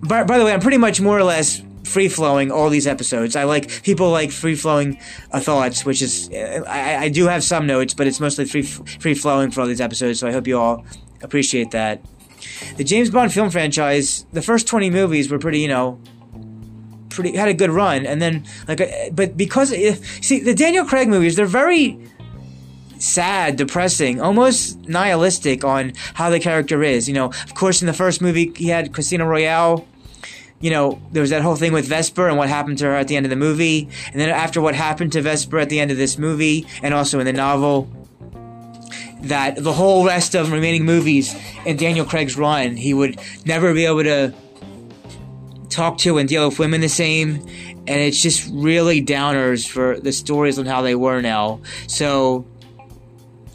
By, 0.02 0.24
by 0.24 0.38
the 0.38 0.46
way, 0.46 0.54
I'm 0.54 0.62
pretty 0.62 0.78
much 0.78 1.02
more 1.02 1.18
or 1.18 1.24
less 1.24 1.62
free 1.84 2.08
flowing 2.08 2.52
all 2.52 2.70
these 2.70 2.88
episodes. 2.88 3.36
I 3.36 3.44
like 3.44 3.84
people 3.84 4.12
like 4.12 4.32
free 4.32 4.56
flowing 4.56 5.00
uh, 5.32 5.40
thoughts, 5.40 5.86
which 5.86 6.02
is 6.02 6.30
I, 6.34 6.98
I 7.04 7.10
do 7.10 7.28
have 7.28 7.44
some 7.44 7.66
notes, 7.66 7.94
but 7.94 8.08
it's 8.08 8.20
mostly 8.20 8.46
free 8.46 8.62
free 8.64 9.14
flowing 9.14 9.52
for 9.52 9.62
all 9.62 9.68
these 9.68 9.82
episodes. 9.82 10.20
So 10.20 10.28
I 10.28 10.32
hope 10.32 10.48
you 10.48 10.58
all 10.58 10.86
appreciate 11.22 11.72
that. 11.72 12.02
The 12.78 12.84
James 12.84 13.10
Bond 13.10 13.34
film 13.34 13.50
franchise, 13.50 14.26
the 14.34 14.42
first 14.42 14.68
20 14.68 14.90
movies 14.90 15.30
were 15.30 15.40
pretty, 15.40 15.60
you 15.60 15.68
know, 15.68 16.00
pretty 17.10 17.36
had 17.36 17.48
a 17.48 17.54
good 17.54 17.70
run, 17.70 18.06
and 18.06 18.22
then 18.22 18.46
like, 18.68 18.82
uh, 18.82 18.88
but 19.12 19.36
because 19.36 19.70
see 19.70 20.40
the 20.40 20.54
Daniel 20.54 20.86
Craig 20.86 21.08
movies, 21.10 21.36
they're 21.36 21.46
very 21.46 22.00
sad, 23.00 23.56
depressing, 23.56 24.22
almost 24.22 24.78
nihilistic 24.88 25.64
on 25.64 25.94
how 26.14 26.30
the 26.30 26.40
character 26.40 26.84
is. 26.84 27.08
You 27.08 27.16
know, 27.16 27.26
of 27.26 27.56
course, 27.56 27.82
in 27.82 27.88
the 27.88 27.94
first 27.94 28.22
movie, 28.22 28.52
he 28.56 28.68
had 28.68 28.94
Casino 28.94 29.26
Royale. 29.26 29.88
You 30.62 30.72
know, 30.72 31.02
there 31.14 31.22
was 31.22 31.30
that 31.30 31.42
whole 31.42 31.56
thing 31.56 31.72
with 31.72 31.88
Vesper 31.88 32.28
and 32.28 32.38
what 32.38 32.50
happened 32.50 32.78
to 32.80 32.86
her 32.86 32.96
at 32.96 33.08
the 33.08 33.16
end 33.16 33.26
of 33.26 33.30
the 33.30 33.38
movie. 33.38 33.88
And 34.12 34.20
then 34.20 34.30
after 34.30 34.60
what 34.60 34.76
happened 34.76 35.14
to 35.14 35.22
Vesper 35.22 35.58
at 35.58 35.70
the 35.70 35.80
end 35.80 35.90
of 35.90 35.98
this 35.98 36.18
movie, 36.18 36.68
and 36.84 36.94
also 36.94 37.20
in 37.20 37.26
the 37.26 37.34
novel, 37.34 37.90
that 39.22 39.62
the 39.62 39.74
whole 39.74 40.06
rest 40.06 40.36
of 40.36 40.52
remaining 40.52 40.86
movies 40.86 41.36
in 41.66 41.78
Daniel 41.78 42.06
Craig's 42.06 42.38
run, 42.38 42.76
he 42.76 42.94
would 42.94 43.20
never 43.46 43.74
be 43.74 43.86
able 43.86 44.04
to 44.04 44.34
talk 45.70 45.98
to 46.00 46.18
and 46.18 46.28
deal 46.28 46.48
with 46.48 46.60
women 46.60 46.82
the 46.82 46.90
same. 46.90 47.36
And 47.88 48.00
it's 48.02 48.22
just 48.22 48.50
really 48.52 49.04
downers 49.04 49.68
for 49.68 50.00
the 50.00 50.12
stories 50.12 50.60
on 50.60 50.66
how 50.66 50.82
they 50.82 50.96
were 50.96 51.22
now. 51.22 51.62
So 51.88 52.46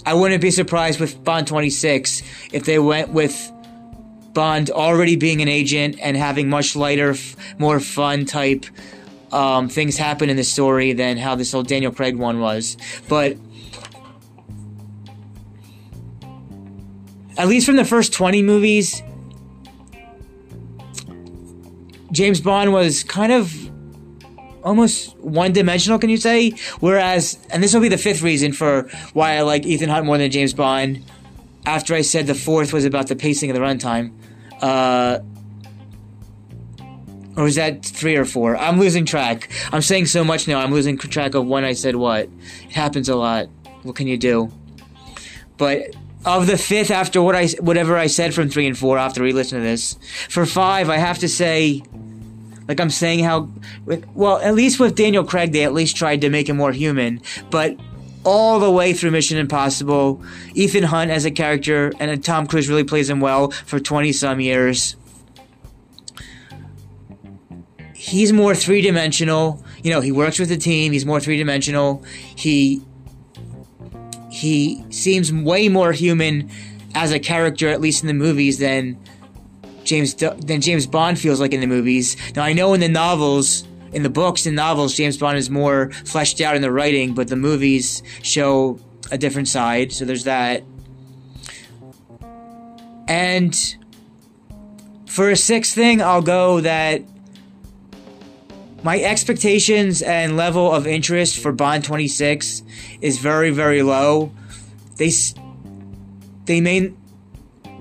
I 0.05 0.15
wouldn't 0.15 0.43
be 0.43 0.51
surprised 0.51 1.01
with 1.01 1.23
Bond 1.25 1.47
26 1.47 2.23
if 2.53 2.65
they 2.65 2.79
went 2.79 3.11
with 3.11 3.51
Bond 4.33 4.71
already 4.71 5.17
being 5.17 5.41
an 5.43 5.49
agent 5.49 5.99
and 6.01 6.17
having 6.17 6.49
much 6.49 6.75
lighter, 6.75 7.11
f- 7.11 7.37
more 7.59 7.79
fun 7.79 8.25
type 8.25 8.67
um, 9.35 9.69
things 9.69 9.97
happen 9.97 10.31
in 10.31 10.37
the 10.37 10.45
story 10.45 10.93
than 10.93 11.17
how 11.17 11.35
this 11.35 11.55
old 11.55 11.67
Daniel 11.67 11.93
Craig 11.93 12.17
one 12.17 12.41
was. 12.41 12.77
But 13.09 13.37
at 17.37 17.49
least 17.49 17.67
from 17.67 17.77
the 17.77 17.85
first 17.85 18.13
20 18.13 18.43
movies, 18.43 19.03
James 22.13 22.41
Bond 22.41 22.73
was 22.73 23.03
kind 23.03 23.33
of 23.33 23.53
almost 24.63 25.17
one 25.19 25.53
dimensional, 25.53 25.99
can 25.99 26.11
you 26.11 26.17
say? 26.17 26.51
Whereas, 26.81 27.39
and 27.51 27.63
this 27.63 27.75
will 27.75 27.81
be 27.81 27.89
the 27.89 27.99
fifth 27.99 28.23
reason 28.23 28.53
for 28.53 28.89
why 29.13 29.37
I 29.37 29.43
like 29.43 29.67
Ethan 29.67 29.89
Hunt 29.89 30.07
more 30.07 30.17
than 30.17 30.31
James 30.31 30.55
Bond. 30.55 31.05
After 31.67 31.95
I 31.95 32.03
said 32.03 32.27
the 32.27 32.35
fourth 32.35 32.73
was 32.73 32.85
about 32.85 33.09
the 33.09 33.17
pacing 33.17 33.51
of 33.51 33.57
the 33.57 33.63
runtime, 33.63 34.13
uh, 34.61 35.21
or 37.37 37.45
was 37.45 37.57
that 37.57 37.85
three 37.85 38.17
or 38.17 38.25
four? 38.25 38.57
I'm 38.57 38.79
losing 38.79 39.05
track. 39.05 39.51
I'm 39.73 39.83
saying 39.83 40.07
so 40.07 40.23
much 40.23 40.47
now. 40.47 40.61
I'm 40.61 40.73
losing 40.73 40.99
track 40.99 41.35
of 41.35 41.47
when 41.47 41.65
I 41.65 41.73
said 41.73 41.97
what. 41.97 42.29
It 42.65 42.73
happens 42.73 43.09
a 43.09 43.17
lot. 43.17 43.49
What 43.83 43.97
can 43.97 44.07
you 44.07 44.17
do? 44.17 44.53
But 45.57 45.97
of 46.25 46.47
the 46.47 46.57
fifth, 46.59 46.91
after 46.91 47.21
what 47.21 47.35
I 47.35 47.49
whatever 47.61 47.97
I 47.97 48.07
said 48.07 48.35
from 48.35 48.49
three 48.49 48.67
and 48.67 48.77
four, 48.77 48.99
after 48.99 49.23
re-listen 49.23 49.59
to 49.59 49.65
this, 49.65 49.99
for 50.29 50.47
five, 50.47 50.89
I 50.89 50.97
have 50.97 51.19
to 51.19 51.29
say 51.29 51.83
like 52.69 52.81
I'm 52.81 52.91
saying 52.91 53.21
how, 53.21 53.51
well, 54.15 54.39
at 54.39 54.55
least 54.55 54.81
with 54.81 54.95
Daniel 54.95 55.25
Craig, 55.25 55.53
they 55.53 55.65
at 55.65 55.75
least 55.75 55.97
tried 55.97 56.23
to 56.23 56.31
make 56.31 56.49
him 56.49 56.57
more 56.57 56.73
human. 56.73 57.21
But 57.51 57.77
all 58.25 58.59
the 58.59 58.71
way 58.71 58.95
through 58.95 59.11
Mission 59.11 59.37
Impossible, 59.37 60.23
Ethan 60.55 60.85
Hunt 60.85 61.11
as 61.11 61.27
a 61.27 61.31
character, 61.31 61.93
and 62.01 62.25
Tom 62.25 62.47
Cruise 62.47 62.69
really 62.69 62.85
plays 62.85 63.09
him 63.11 63.21
well 63.21 63.51
for 63.51 63.79
20 63.79 64.13
some 64.13 64.41
years. 64.41 64.97
He's 67.95 68.33
more 68.33 68.55
three 68.55 68.81
dimensional. 68.81 69.63
You 69.83 69.91
know, 69.91 70.01
he 70.01 70.13
works 70.13 70.39
with 70.39 70.49
the 70.49 70.57
team. 70.57 70.93
He's 70.93 71.07
more 71.07 71.21
three 71.21 71.37
dimensional. 71.37 72.03
He 72.37 72.83
he 74.45 74.85
seems 74.91 75.33
way 75.33 75.69
more 75.69 75.93
human 75.93 76.51
as 76.95 77.11
a 77.13 77.19
character, 77.19 77.69
at 77.69 77.81
least 77.81 78.03
in 78.03 78.09
the 78.09 78.15
movies, 78.15 78.59
than 78.59 78.99
James 79.85 80.15
than 80.15 80.61
James 80.61 80.87
Bond 80.87 81.19
feels 81.19 81.41
like 81.41 81.53
in 81.53 81.61
the 81.61 81.67
movies. 81.67 82.17
Now 82.37 82.45
I 82.45 82.53
know 82.53 82.75
in 82.75 82.81
the 82.81 82.89
novels, 82.89 83.67
in 83.93 84.03
the 84.03 84.11
books 84.11 84.47
and 84.47 84.55
novels, 84.55 84.95
James 84.95 85.17
Bond 85.17 85.39
is 85.39 85.51
more 85.51 85.91
fleshed 86.05 86.41
out 86.41 86.57
in 86.57 86.63
the 86.63 86.71
writing, 86.71 87.15
but 87.15 87.29
the 87.29 87.37
movies 87.37 88.03
show 88.23 88.79
a 89.11 89.19
different 89.19 89.49
side. 89.49 89.93
So 89.93 90.05
there's 90.05 90.25
that. 90.25 90.63
And 93.09 93.55
for 95.07 95.31
a 95.31 95.37
sixth 95.37 95.75
thing, 95.75 96.03
I'll 96.03 96.23
go 96.23 96.61
that 96.61 97.03
my 98.85 99.01
expectations 99.01 100.03
and 100.03 100.37
level 100.37 100.71
of 100.71 100.87
interest 100.87 101.39
for 101.39 101.53
Bond 101.53 101.85
26 101.85 102.63
is 103.01 103.19
very, 103.19 103.51
very 103.51 103.83
low. 103.83 104.31
They 104.97 105.11
they 106.45 106.61
may 106.61 106.93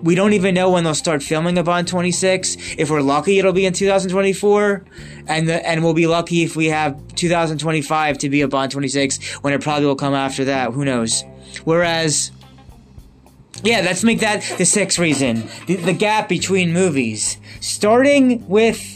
we 0.01 0.15
don't 0.15 0.33
even 0.33 0.55
know 0.55 0.69
when 0.71 0.83
they'll 0.83 0.95
start 0.95 1.23
filming 1.23 1.57
a 1.57 1.63
Bond 1.63 1.87
26. 1.87 2.75
If 2.77 2.89
we're 2.89 3.01
lucky, 3.01 3.39
it'll 3.39 3.53
be 3.53 3.65
in 3.65 3.73
2024, 3.73 4.83
and 5.27 5.47
the, 5.47 5.65
and 5.65 5.81
we'll 5.83 5.93
be 5.93 6.07
lucky 6.07 6.43
if 6.43 6.57
we 6.57 6.67
have 6.67 7.15
2025 7.15 8.17
to 8.17 8.29
be 8.29 8.41
a 8.41 8.47
Bond 8.47 8.71
26 8.71 9.35
when 9.43 9.53
it 9.53 9.61
probably 9.61 9.85
will 9.85 9.95
come 9.95 10.13
after 10.13 10.45
that. 10.45 10.71
Who 10.71 10.83
knows? 10.83 11.23
Whereas, 11.63 12.31
yeah, 13.63 13.81
let's 13.81 14.03
make 14.03 14.19
that 14.19 14.43
the 14.57 14.65
sixth 14.65 14.99
reason. 14.99 15.47
The, 15.67 15.75
the 15.75 15.93
gap 15.93 16.27
between 16.27 16.73
movies, 16.73 17.37
starting 17.61 18.47
with. 18.47 18.92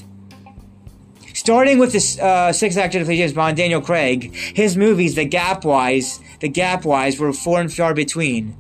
Starting 1.47 1.79
with 1.79 1.93
the 1.93 2.21
uh, 2.21 2.51
sixth 2.51 2.77
actor 2.77 2.99
to 2.99 3.05
play 3.05 3.15
James 3.15 3.31
Bond, 3.31 3.55
Daniel 3.55 3.79
Craig, 3.79 4.35
his 4.35 4.75
movies, 4.75 5.15
the 5.15 5.23
gap 5.23 5.63
wise, 5.63 6.19
the 6.41 6.49
gap 6.49 6.83
wise, 6.83 7.17
were 7.21 7.31
far 7.31 7.61
and 7.61 7.73
far 7.73 7.93
between 7.93 8.53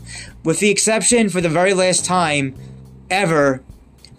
with 0.45 0.61
the 0.61 0.69
exception 0.69 1.27
for 1.27 1.41
the 1.41 1.49
very 1.49 1.73
last 1.73 2.05
time 2.05 2.55
ever 3.09 3.61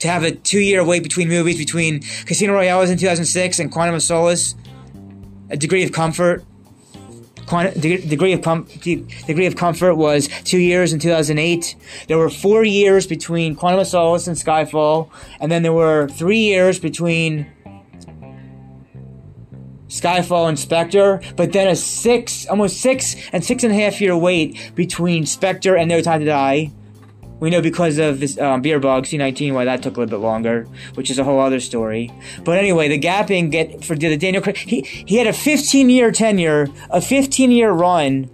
to 0.00 0.08
have 0.08 0.22
a 0.22 0.32
two 0.32 0.60
year 0.60 0.84
wait 0.84 1.02
between 1.02 1.28
movies 1.28 1.56
between 1.56 2.02
Casino 2.26 2.52
Royale 2.52 2.82
in 2.82 2.98
2006 2.98 3.58
and 3.58 3.72
Quantum 3.72 3.94
of 3.94 4.02
Solace, 4.02 4.54
a 5.48 5.56
degree 5.56 5.82
of 5.82 5.92
comfort. 5.92 6.44
Degree 7.80 8.34
of 8.34 8.42
com- 8.42 8.64
degree 8.82 9.46
of 9.46 9.56
comfort 9.56 9.94
was 9.94 10.28
two 10.44 10.58
years 10.58 10.92
in 10.92 10.98
2008. 10.98 11.75
There 12.06 12.18
were 12.18 12.28
four 12.28 12.64
years 12.64 13.06
between 13.06 13.56
Quantum 13.56 13.80
of 13.80 13.87
Solace 13.87 14.26
and 14.26 14.37
Skyfall, 14.37 15.08
and 15.40 15.50
then 15.50 15.62
there 15.62 15.72
were 15.72 16.08
three 16.08 16.40
years 16.40 16.78
between 16.78 17.50
Skyfall 19.88 20.49
and 20.49 20.59
Spectre, 20.59 21.21
but 21.37 21.52
then 21.52 21.68
a 21.68 21.76
six, 21.76 22.47
almost 22.47 22.80
six 22.80 23.16
and 23.33 23.45
six 23.45 23.64
and 23.64 23.73
a 23.73 23.76
half 23.76 24.00
year 24.00 24.16
wait 24.16 24.73
between 24.75 25.26
Spectre 25.26 25.76
and 25.76 25.88
No 25.88 26.00
Time 26.00 26.21
to 26.21 26.26
Die. 26.26 26.71
We 27.40 27.50
know 27.50 27.62
because 27.62 27.99
of 27.99 28.21
this 28.21 28.37
um, 28.38 28.62
beer 28.62 28.80
bug 28.80 29.04
C19 29.04 29.54
why 29.54 29.64
that 29.64 29.83
took 29.83 29.97
a 29.97 30.00
little 30.00 30.18
bit 30.18 30.25
longer, 30.25 30.64
which 30.95 31.11
is 31.11 31.18
a 31.18 31.25
whole 31.25 31.38
other 31.38 31.61
story. 31.61 32.11
But 32.45 32.59
anyway, 32.59 32.88
the 32.88 32.99
gapping 32.99 33.50
get 33.50 33.85
for 33.85 33.95
the 33.95 34.16
Daniel 34.16 34.42
Craig. 34.42 34.57
He 34.57 34.83
he 34.83 35.16
had 35.16 35.26
a 35.26 35.33
15 35.33 35.88
year 35.88 36.11
tenure, 36.11 36.68
a 36.90 37.00
15 37.00 37.50
year 37.50 37.71
run. 37.71 38.30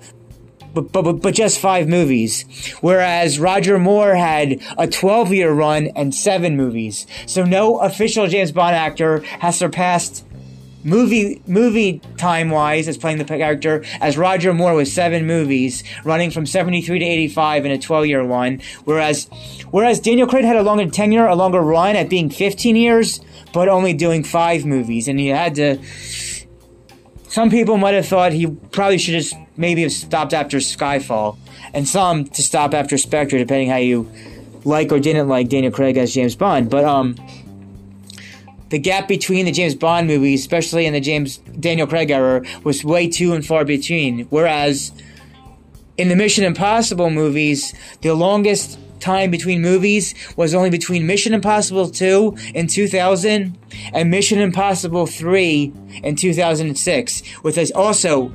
But, 0.72 0.90
but, 0.90 1.02
but 1.20 1.34
just 1.34 1.60
five 1.60 1.86
movies. 1.86 2.44
Whereas 2.80 3.38
Roger 3.38 3.78
Moore 3.78 4.16
had 4.16 4.60
a 4.76 4.88
12 4.88 5.32
year 5.32 5.52
run 5.52 5.86
and 5.94 6.12
seven 6.12 6.56
movies. 6.56 7.06
So 7.26 7.44
no 7.44 7.78
official 7.78 8.26
James 8.26 8.50
Bond 8.50 8.74
actor 8.74 9.20
has 9.38 9.56
surpassed 9.56 10.24
movie 10.84 11.42
movie 11.46 12.00
time 12.18 12.50
wise 12.50 12.86
as 12.86 12.96
playing 12.96 13.18
the 13.18 13.24
character 13.24 13.82
as 14.00 14.16
Roger 14.16 14.52
Moore 14.52 14.74
with 14.74 14.88
seven 14.88 15.26
movies 15.26 15.82
running 16.04 16.30
from 16.30 16.46
73 16.46 16.98
to 16.98 17.04
85 17.04 17.64
in 17.64 17.72
a 17.72 17.78
12 17.78 18.06
year 18.06 18.24
one. 18.24 18.60
Whereas 18.84 19.28
whereas 19.70 19.98
Daniel 19.98 20.28
Craig 20.28 20.44
had 20.44 20.56
a 20.56 20.62
longer 20.62 20.88
tenure 20.88 21.26
a 21.26 21.34
longer 21.34 21.60
run 21.60 21.96
at 21.96 22.08
being 22.08 22.30
15 22.30 22.76
years 22.76 23.20
but 23.52 23.68
only 23.68 23.94
doing 23.94 24.22
five 24.22 24.64
movies. 24.66 25.08
And 25.08 25.18
he 25.18 25.28
had 25.28 25.54
to 25.56 25.78
some 27.28 27.50
people 27.50 27.78
might 27.78 27.94
have 27.94 28.06
thought 28.06 28.32
he 28.32 28.46
probably 28.46 28.98
should 28.98 29.14
have 29.14 29.32
maybe 29.56 29.82
have 29.82 29.92
stopped 29.92 30.34
after 30.34 30.58
Skyfall 30.58 31.38
and 31.72 31.88
some 31.88 32.26
to 32.26 32.42
stop 32.42 32.74
after 32.74 32.98
Spectre 32.98 33.38
depending 33.38 33.70
how 33.70 33.76
you 33.76 34.10
like 34.64 34.92
or 34.92 34.98
didn't 34.98 35.28
like 35.28 35.48
Daniel 35.48 35.72
Craig 35.72 35.96
as 35.96 36.14
James 36.14 36.36
Bond. 36.36 36.68
But 36.70 36.84
um 36.84 37.16
the 38.74 38.78
gap 38.80 39.06
between 39.06 39.44
the 39.44 39.52
James 39.52 39.76
Bond 39.76 40.08
movies, 40.08 40.40
especially 40.40 40.84
in 40.84 40.92
the 40.92 41.00
James 41.00 41.36
Daniel 41.60 41.86
Craig 41.86 42.10
era, 42.10 42.42
was 42.64 42.84
way 42.84 43.08
too 43.08 43.32
and 43.32 43.46
far 43.46 43.64
between. 43.64 44.24
Whereas 44.30 44.90
in 45.96 46.08
the 46.08 46.16
Mission 46.16 46.42
Impossible 46.42 47.08
movies, 47.08 47.72
the 48.00 48.14
longest 48.14 48.80
time 48.98 49.30
between 49.30 49.62
movies 49.62 50.12
was 50.36 50.56
only 50.56 50.70
between 50.70 51.06
Mission 51.06 51.34
Impossible 51.34 51.88
2 51.88 52.36
in 52.52 52.66
2000 52.66 53.56
and 53.92 54.10
Mission 54.10 54.40
Impossible 54.40 55.06
3 55.06 55.72
in 56.02 56.16
2006, 56.16 57.22
with 57.44 57.56
us 57.56 57.70
also 57.70 58.32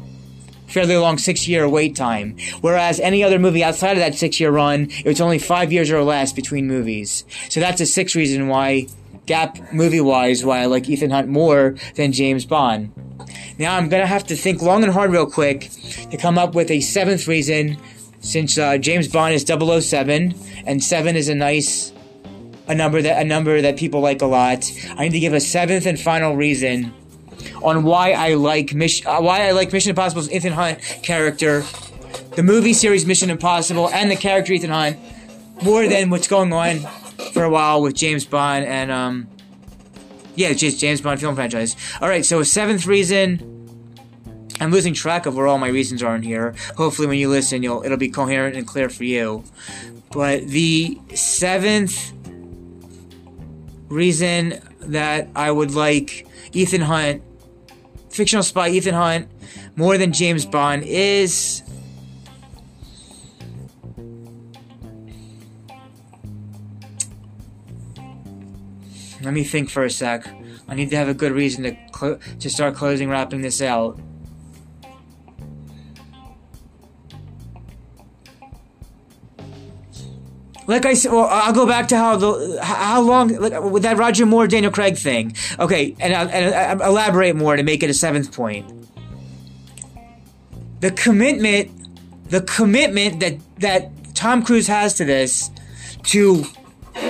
fairly 0.68 0.96
long 0.96 1.18
six 1.18 1.50
year 1.50 1.68
wait 1.68 1.98
time. 1.98 2.38
Whereas 2.62 3.02
any 3.02 3.26
other 3.26 3.40
movie 3.40 3.62
outside 3.62 3.94
of 3.94 3.98
that 3.98 4.16
six 4.16 4.40
year 4.40 4.52
run, 4.52 4.88
it 4.90 5.06
was 5.06 5.20
only 5.20 5.40
five 5.40 5.74
years 5.74 5.92
or 5.92 6.02
less 6.02 6.32
between 6.32 6.66
movies. 6.66 7.26
So 7.50 7.60
that's 7.60 7.82
a 7.82 7.86
sixth 7.86 8.16
reason 8.16 8.48
why, 8.48 8.88
gap 9.30 9.72
movie 9.72 10.02
wise, 10.02 10.44
why 10.44 10.60
I 10.60 10.66
like 10.66 10.90
Ethan 10.90 11.12
Hunt 11.12 11.28
more 11.28 11.76
than 11.94 12.12
James 12.12 12.46
Bond. 12.46 12.92
Now 13.60 13.78
I'm 13.78 13.88
gonna 13.88 14.08
have 14.08 14.26
to 14.26 14.36
think 14.36 14.64
long 14.64 14.84
and 14.84 14.92
hard 14.92 15.12
real 15.12 15.30
quick 15.30 15.70
to 16.10 16.18
come 16.18 16.40
up 16.40 16.56
with 16.56 16.72
a 16.72 16.82
seventh 16.82 17.28
reason 17.28 17.78
since 18.22 18.58
uh, 18.58 18.80
James 18.80 19.08
Bond 19.08 19.36
is 19.36 19.46
007 19.46 20.34
and 20.66 20.84
7 20.84 21.16
is 21.16 21.30
a 21.30 21.36
nice 21.36 21.94
a 22.68 22.74
number 22.74 23.04
that 23.04 23.22
a 23.22 23.24
number 23.24 23.62
that 23.62 23.78
people 23.78 24.02
like 24.02 24.24
a 24.24 24.26
lot. 24.26 24.66
I 24.98 25.04
need 25.04 25.12
to 25.12 25.20
give 25.20 25.34
a 25.34 25.40
seventh 25.40 25.86
and 25.86 26.00
final 26.00 26.36
reason 26.36 26.92
on 27.62 27.84
why 27.84 28.14
I 28.14 28.34
like 28.34 28.74
Mission 28.74 29.06
uh, 29.06 29.22
why 29.22 29.48
I 29.48 29.52
like 29.52 29.72
Mission 29.72 29.92
Impossible's 29.92 30.32
Ethan 30.32 30.54
Hunt 30.54 30.80
character, 31.04 31.64
the 32.36 32.42
movie 32.42 32.74
series 32.74 33.06
Mission 33.06 33.30
Impossible, 33.30 33.90
and 33.90 34.10
the 34.10 34.16
character 34.16 34.54
Ethan 34.54 34.72
Hunt 34.72 34.98
more 35.62 35.88
than 35.88 36.10
what's 36.10 36.28
going 36.28 36.52
on 36.52 36.80
for 37.34 37.44
a 37.44 37.50
while 37.50 37.82
with 37.82 37.96
James 37.96 38.26
Bond 38.26 38.66
and 38.66 38.92
um 38.92 39.28
yeah, 40.36 40.54
just 40.54 40.80
James 40.80 41.02
Bond 41.02 41.20
film 41.20 41.36
franchise. 41.36 41.76
All 42.02 42.08
right, 42.08 42.26
so 42.26 42.42
seventh 42.44 42.86
reason. 42.86 43.58
I'm 44.62 44.72
losing 44.72 44.94
track 44.94 45.26
of 45.26 45.36
where 45.36 45.48
all 45.48 45.58
my 45.58 45.68
reasons 45.68 46.04
are 46.04 46.16
in 46.16 46.22
here. 46.22 46.54
Hopefully, 46.76 47.08
when 47.08 47.18
you 47.18 47.30
listen, 47.30 47.62
you'll 47.62 47.84
it'll 47.84 47.98
be 47.98 48.10
coherent 48.10 48.56
and 48.56 48.66
clear 48.66 48.90
for 48.90 49.04
you. 49.04 49.44
But 50.12 50.48
the 50.48 50.98
seventh 51.14 52.14
reason 53.90 54.62
that 54.82 55.28
I 55.36 55.52
would 55.52 55.72
like 55.72 56.28
Ethan 56.54 56.82
Hunt, 56.82 57.22
fictional 58.10 58.44
spy 58.44 58.70
Ethan 58.70 58.96
Hunt, 58.96 59.30
more 59.76 59.98
than 59.98 60.14
James 60.14 60.46
Bond 60.46 60.84
is. 60.84 61.64
Let 69.22 69.34
me 69.34 69.44
think 69.44 69.70
for 69.70 69.84
a 69.84 69.90
sec. 69.90 70.28
I 70.68 70.76
need 70.76 70.90
to 70.92 70.96
have 70.98 71.10
a 71.10 71.14
good 71.14 71.32
reason 71.32 71.64
to 71.64 71.76
cl- 71.98 72.20
to 72.40 72.50
start 72.50 72.76
closing, 72.76 73.10
wrapping 73.10 73.42
this 73.42 73.62
out. 73.62 74.00
like 80.70 80.86
I 80.86 80.94
said, 80.94 81.12
well, 81.12 81.28
I'll 81.28 81.52
go 81.52 81.66
back 81.66 81.88
to 81.88 81.98
how 81.98 82.16
the 82.16 82.60
how 82.62 83.02
long 83.02 83.30
like, 83.30 83.60
with 83.64 83.82
that 83.84 83.98
Roger 83.98 84.28
Moore 84.28 84.48
Daniel 84.48 84.72
Craig 84.72 84.98
thing. 84.98 85.36
Okay, 85.60 85.96
and, 86.00 86.14
uh, 86.14 86.30
and, 86.32 86.54
and 86.54 86.82
elaborate 86.82 87.36
more 87.36 87.56
to 87.56 87.64
make 87.64 87.82
it 87.82 87.90
a 87.90 87.94
seventh 87.94 88.32
point. 88.32 88.72
The 90.80 90.92
commitment, 90.92 91.72
the 92.30 92.42
commitment 92.42 93.20
that 93.20 93.40
that 93.58 94.14
Tom 94.14 94.44
Cruise 94.44 94.68
has 94.68 94.94
to 94.96 95.06
this, 95.06 95.50
to 96.04 96.46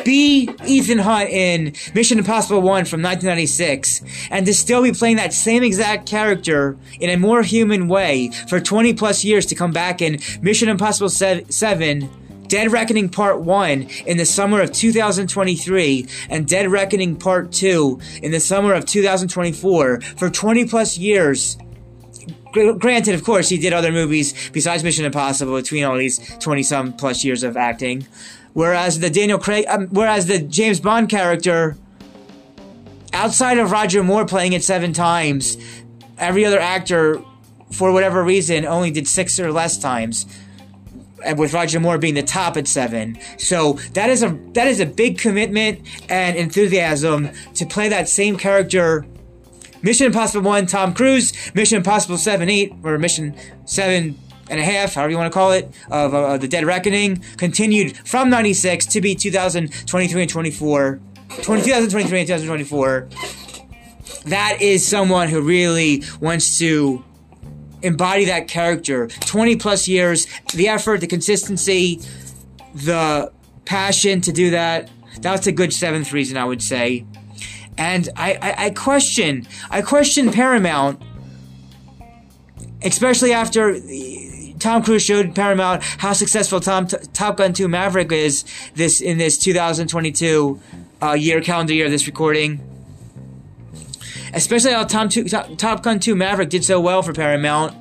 be 0.04 0.50
Ethan 0.66 1.00
Hunt 1.00 1.30
in 1.30 1.74
Mission 1.94 2.20
Impossible 2.20 2.62
1 2.62 2.86
from 2.86 3.02
1996 3.02 4.02
and 4.32 4.46
to 4.46 4.54
still 4.54 4.84
be 4.84 4.92
playing 4.92 5.18
that 5.18 5.34
same 5.34 5.64
exact 5.64 6.08
character 6.08 6.78
in 7.00 7.10
a 7.10 7.18
more 7.18 7.42
human 7.42 7.88
way 7.88 8.32
for 8.48 8.60
20 8.60 8.94
plus 8.94 9.24
years 9.24 9.46
to 9.48 9.56
come 9.56 9.72
back 9.72 10.02
in 10.02 10.20
Mission 10.42 10.70
Impossible 10.70 11.10
7 11.10 12.10
Dead 12.50 12.72
Reckoning 12.72 13.10
Part 13.10 13.42
1 13.42 13.82
in 14.08 14.18
the 14.18 14.26
summer 14.26 14.60
of 14.60 14.72
2023 14.72 16.08
and 16.30 16.48
Dead 16.48 16.68
Reckoning 16.68 17.16
Part 17.16 17.52
2 17.52 18.00
in 18.24 18.32
the 18.32 18.40
summer 18.40 18.74
of 18.74 18.86
2024 18.86 20.02
for 20.02 20.30
20 20.30 20.68
plus 20.68 20.98
years. 20.98 21.58
Granted, 22.52 23.14
of 23.14 23.24
course, 23.24 23.50
he 23.50 23.60
did 23.60 23.72
other 23.72 23.92
movies 23.92 24.50
besides 24.50 24.84
Mission 24.84 25.06
Impossible 25.06 25.56
between 25.56 25.84
all 25.84 25.96
these 25.96 26.20
20 26.40 26.64
some 26.64 26.94
plus 26.94 27.24
years 27.24 27.44
of 27.44 27.56
acting. 27.56 28.08
Whereas 28.54 29.00
the 29.00 29.10
Daniel 29.10 29.40
Craig, 29.40 29.66
um, 29.68 29.88
whereas 29.90 30.26
the 30.26 30.40
James 30.40 30.80
Bond 30.80 31.10
character, 31.10 31.78
outside 33.14 33.58
of 33.58 33.72
Roger 33.72 34.04
Moore 34.04 34.26
playing 34.26 34.54
it 34.54 34.64
seven 34.64 34.92
times, 34.92 35.58
every 36.18 36.46
other 36.46 36.60
actor, 36.60 37.22
for 37.72 37.92
whatever 37.92 38.24
reason, 38.24 38.66
only 38.66 38.92
did 38.92 39.08
six 39.08 39.40
or 39.40 39.52
less 39.52 39.78
times 39.78 40.26
And 41.24 41.38
with 41.38 41.54
Roger 41.54 41.80
Moore 41.80 41.98
being 41.98 42.16
the 42.16 42.24
top 42.24 42.58
at 42.58 42.68
seven. 42.68 43.18
So 43.38 43.74
that 43.94 44.10
is 44.10 44.24
a 44.24 44.30
that 44.54 44.68
is 44.68 44.80
a 44.80 44.86
big 44.86 45.20
commitment 45.20 45.82
and 46.10 46.38
enthusiasm 46.38 47.30
to 47.56 47.66
play 47.66 47.90
that 47.90 48.10
same 48.10 48.38
character. 48.38 49.06
Mission 49.82 50.08
Impossible 50.08 50.46
One, 50.46 50.66
Tom 50.66 50.94
Cruise. 50.94 51.34
Mission 51.54 51.78
Impossible 51.78 52.18
Seven, 52.18 52.50
Eight, 52.50 52.74
or 52.84 52.98
Mission 52.98 53.36
Seven 53.66 54.18
and 54.50 54.60
a 54.60 54.64
half, 54.64 54.96
however 54.96 55.12
you 55.12 55.18
want 55.18 55.32
to 55.32 55.38
call 55.38 55.52
it, 55.52 55.72
of 55.90 56.14
uh, 56.14 56.38
the 56.38 56.48
Dead 56.48 56.66
Reckoning, 56.66 57.24
continued 57.38 57.98
from 58.08 58.30
'96 58.30 58.86
to 58.88 59.02
be 59.02 59.16
2023 59.16 60.22
and 60.22 60.30
24. 60.30 61.00
2023 61.30 62.20
and 62.20 62.28
2024. 62.28 63.10
That 64.26 64.62
is 64.62 64.86
someone 64.86 65.30
who 65.30 65.42
really 65.42 66.04
wants 66.20 66.58
to 66.60 67.04
embody 67.82 68.26
that 68.26 68.48
character. 68.48 69.08
20 69.08 69.56
plus 69.56 69.88
years, 69.88 70.28
the 70.54 70.68
effort, 70.68 71.02
the 71.02 71.08
consistency, 71.08 72.02
the 72.74 73.32
passion 73.66 74.22
to 74.22 74.32
do 74.32 74.52
that. 74.52 74.90
That's 75.22 75.48
a 75.48 75.52
good 75.52 75.74
seventh 75.74 76.12
reason, 76.12 76.38
I 76.38 76.46
would 76.46 76.62
say. 76.62 77.06
And 77.78 78.10
I, 78.16 78.34
I, 78.42 78.66
I 78.66 78.70
question, 78.72 79.48
I 79.70 79.82
question 79.82 80.32
Paramount, 80.32 81.02
especially 82.84 83.32
after 83.32 83.80
Tom 84.60 84.84
Cruise 84.84 85.04
showed 85.04 85.34
Paramount 85.34 85.84
how 85.84 86.14
successful 86.14 86.60
Tom, 86.60 86.88
Top 86.88 87.38
Gun 87.38 87.54
2 87.54 87.68
Maverick 87.68 88.12
is 88.12 88.46
this 88.76 89.02
in 89.02 89.18
this 89.18 89.38
2022 89.38 90.60
uh, 91.02 91.14
year 91.14 91.42
calendar 91.42 91.74
year. 91.74 91.86
of 91.86 91.92
This 91.92 92.08
recording 92.08 92.60
especially 94.34 94.72
how 94.74 94.84
Tom 94.84 95.10
two, 95.10 95.26
Top 95.26 95.84
Gun 95.84 96.00
2 96.00 96.16
Maverick 96.16 96.50
did 96.50 96.64
so 96.64 96.80
well 96.80 97.02
for 97.02 97.14
Paramount. 97.14 97.76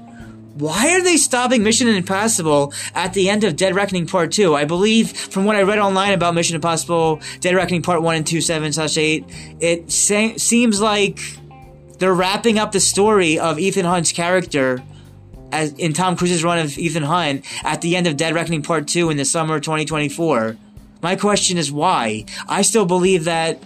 Why 0.54 0.96
are 0.96 1.02
they 1.02 1.16
stopping 1.16 1.62
Mission 1.62 1.86
Impossible 1.88 2.72
at 2.94 3.14
the 3.14 3.30
end 3.30 3.44
of 3.44 3.54
Dead 3.54 3.76
Reckoning 3.76 4.06
Part 4.06 4.32
2? 4.32 4.56
I 4.56 4.64
believe, 4.64 5.12
from 5.12 5.44
what 5.44 5.54
I 5.54 5.62
read 5.62 5.78
online 5.78 6.12
about 6.12 6.34
Mission 6.34 6.56
Impossible, 6.56 7.20
Dead 7.40 7.54
Reckoning 7.54 7.82
Part 7.82 8.02
1 8.02 8.16
and 8.16 8.26
2, 8.26 8.40
7 8.40 8.72
slash 8.72 8.98
8, 8.98 9.24
it 9.60 9.92
sa- 9.92 10.36
seems 10.36 10.80
like 10.80 11.20
they're 11.98 12.14
wrapping 12.14 12.58
up 12.58 12.72
the 12.72 12.80
story 12.80 13.38
of 13.38 13.58
Ethan 13.60 13.84
Hunt's 13.84 14.10
character 14.10 14.82
as 15.52 15.72
in 15.74 15.92
Tom 15.92 16.16
Cruise's 16.16 16.44
run 16.44 16.58
of 16.58 16.76
Ethan 16.78 17.02
Hunt 17.02 17.44
at 17.64 17.80
the 17.80 17.96
end 17.96 18.06
of 18.06 18.16
Dead 18.16 18.34
Reckoning 18.34 18.62
Part 18.62 18.88
2 18.88 19.10
in 19.10 19.16
the 19.16 19.24
summer 19.24 19.56
of 19.56 19.62
2024. 19.62 20.56
My 21.02 21.16
question 21.16 21.58
is 21.58 21.70
why? 21.70 22.24
I 22.48 22.62
still 22.62 22.84
believe 22.84 23.24
that 23.24 23.62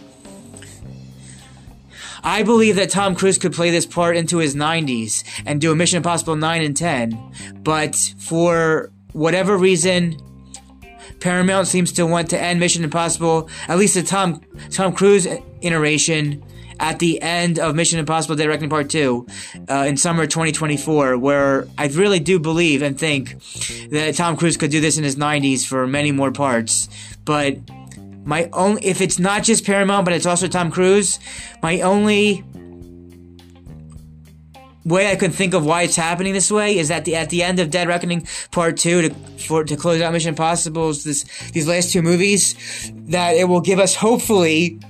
I 2.24 2.44
believe 2.44 2.76
that 2.76 2.90
Tom 2.90 3.16
Cruise 3.16 3.36
could 3.36 3.52
play 3.52 3.70
this 3.70 3.84
part 3.84 4.16
into 4.16 4.38
his 4.38 4.54
90s 4.54 5.24
and 5.44 5.60
do 5.60 5.72
a 5.72 5.74
Mission 5.74 5.96
Impossible 5.96 6.36
9 6.36 6.62
and 6.62 6.76
10, 6.76 7.32
but 7.64 7.96
for 8.18 8.92
whatever 9.12 9.58
reason, 9.58 10.16
Paramount 11.18 11.66
seems 11.66 11.92
to 11.92 12.06
want 12.06 12.30
to 12.30 12.40
end 12.40 12.60
Mission 12.60 12.84
Impossible, 12.84 13.48
at 13.66 13.78
least 13.78 13.94
the 13.94 14.02
Tom 14.02 14.40
Tom 14.70 14.92
Cruise 14.92 15.26
iteration, 15.62 16.44
at 16.80 16.98
the 16.98 17.20
end 17.22 17.58
of 17.58 17.74
Mission 17.74 17.98
Impossible 17.98 18.36
Dead 18.36 18.48
Reckoning 18.48 18.70
Part 18.70 18.90
2 18.90 19.26
uh, 19.68 19.84
in 19.86 19.96
summer 19.96 20.26
2024, 20.26 21.18
where 21.18 21.66
I 21.78 21.86
really 21.88 22.20
do 22.20 22.38
believe 22.38 22.82
and 22.82 22.98
think 22.98 23.38
that 23.90 24.14
Tom 24.16 24.36
Cruise 24.36 24.56
could 24.56 24.70
do 24.70 24.80
this 24.80 24.98
in 24.98 25.04
his 25.04 25.16
90s 25.16 25.66
for 25.66 25.86
many 25.86 26.12
more 26.12 26.32
parts. 26.32 26.88
But 27.24 27.58
my 28.24 28.48
only, 28.52 28.84
if 28.84 29.00
it's 29.00 29.18
not 29.18 29.42
just 29.42 29.64
Paramount, 29.64 30.04
but 30.04 30.14
it's 30.14 30.26
also 30.26 30.48
Tom 30.48 30.70
Cruise, 30.70 31.18
my 31.62 31.80
only 31.80 32.44
way 34.84 35.10
I 35.10 35.16
can 35.16 35.30
think 35.30 35.54
of 35.54 35.64
why 35.64 35.82
it's 35.82 35.96
happening 35.96 36.32
this 36.32 36.50
way 36.50 36.76
is 36.76 36.88
that 36.88 37.04
the 37.04 37.16
at 37.16 37.30
the 37.30 37.42
end 37.42 37.58
of 37.58 37.70
Dead 37.70 37.88
Reckoning 37.88 38.26
Part 38.50 38.76
Two 38.76 39.02
to 39.02 39.14
for 39.38 39.64
to 39.64 39.76
close 39.76 40.00
out 40.00 40.12
Mission 40.12 40.30
Impossible's 40.30 41.04
this 41.04 41.24
these 41.50 41.68
last 41.68 41.92
two 41.92 42.02
movies 42.02 42.54
that 43.08 43.36
it 43.36 43.44
will 43.44 43.60
give 43.60 43.78
us 43.78 43.94
hopefully, 43.94 44.80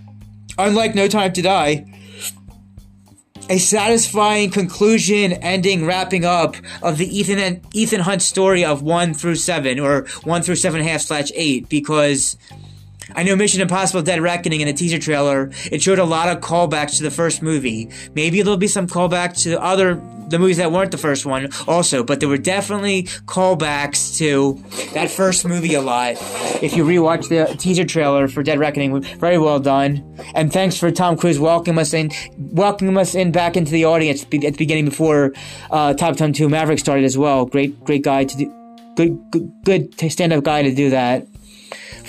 unlike 0.58 0.94
No 0.94 1.08
Time 1.08 1.32
to 1.32 1.42
Die, 1.42 1.84
a 3.50 3.58
satisfying 3.58 4.50
conclusion, 4.50 5.32
ending, 5.34 5.84
wrapping 5.84 6.24
up 6.24 6.56
of 6.82 6.98
the 6.98 7.06
Ethan 7.06 7.38
and 7.38 7.60
Ethan 7.74 8.00
Hunt 8.00 8.22
story 8.22 8.64
of 8.64 8.82
one 8.82 9.14
through 9.14 9.34
seven 9.34 9.78
or 9.78 10.06
one 10.24 10.42
through 10.42 10.56
seven 10.56 10.80
and 10.80 10.88
a 10.88 10.92
half 10.92 11.02
slash 11.02 11.30
eight 11.34 11.68
because 11.68 12.36
I 13.14 13.22
know 13.22 13.36
Mission 13.36 13.60
Impossible 13.60 14.02
Dead 14.02 14.20
Reckoning 14.20 14.60
in 14.60 14.66
the 14.66 14.72
teaser 14.72 14.98
trailer, 14.98 15.50
it 15.70 15.82
showed 15.82 15.98
a 15.98 16.04
lot 16.04 16.28
of 16.28 16.42
callbacks 16.42 16.96
to 16.96 17.02
the 17.02 17.10
first 17.10 17.42
movie. 17.42 17.90
Maybe 18.14 18.42
there'll 18.42 18.56
be 18.56 18.68
some 18.68 18.86
callbacks 18.86 19.42
to 19.44 19.60
other 19.60 20.00
the 20.32 20.38
movies 20.38 20.56
that 20.56 20.72
weren't 20.72 20.90
the 20.90 20.98
first 20.98 21.26
one 21.26 21.48
also, 21.68 22.02
but 22.02 22.20
there 22.20 22.28
were 22.28 22.38
definitely 22.38 23.04
callbacks 23.26 24.16
to 24.16 24.62
that 24.94 25.10
first 25.10 25.44
movie 25.44 25.74
a 25.74 25.80
lot. 25.82 26.16
If 26.62 26.74
you 26.74 26.84
rewatch 26.84 27.28
the 27.28 27.54
teaser 27.56 27.84
trailer 27.84 28.28
for 28.28 28.42
Dead 28.42 28.58
Reckoning, 28.58 29.02
very 29.02 29.38
well 29.38 29.60
done. 29.60 30.02
And 30.34 30.52
thanks 30.52 30.78
for 30.78 30.90
Tom 30.90 31.16
Cruise 31.16 31.38
welcoming 31.38 31.78
us 31.78 31.92
in, 31.92 32.10
welcoming 32.38 32.96
us 32.96 33.14
in 33.14 33.30
back 33.30 33.56
into 33.56 33.72
the 33.72 33.84
audience 33.84 34.22
at 34.22 34.30
the 34.30 34.50
beginning 34.52 34.86
before 34.86 35.34
uh, 35.70 35.92
Top 35.94 36.16
Gun 36.16 36.32
2 36.32 36.48
Maverick 36.48 36.78
started 36.78 37.04
as 37.04 37.18
well. 37.18 37.44
Great, 37.44 37.78
great 37.84 38.02
guy 38.02 38.24
to 38.24 38.36
do, 38.36 38.94
good, 38.96 39.30
good, 39.30 39.52
good 39.64 40.10
stand-up 40.10 40.44
guy 40.44 40.62
to 40.62 40.74
do 40.74 40.90
that. 40.90 41.26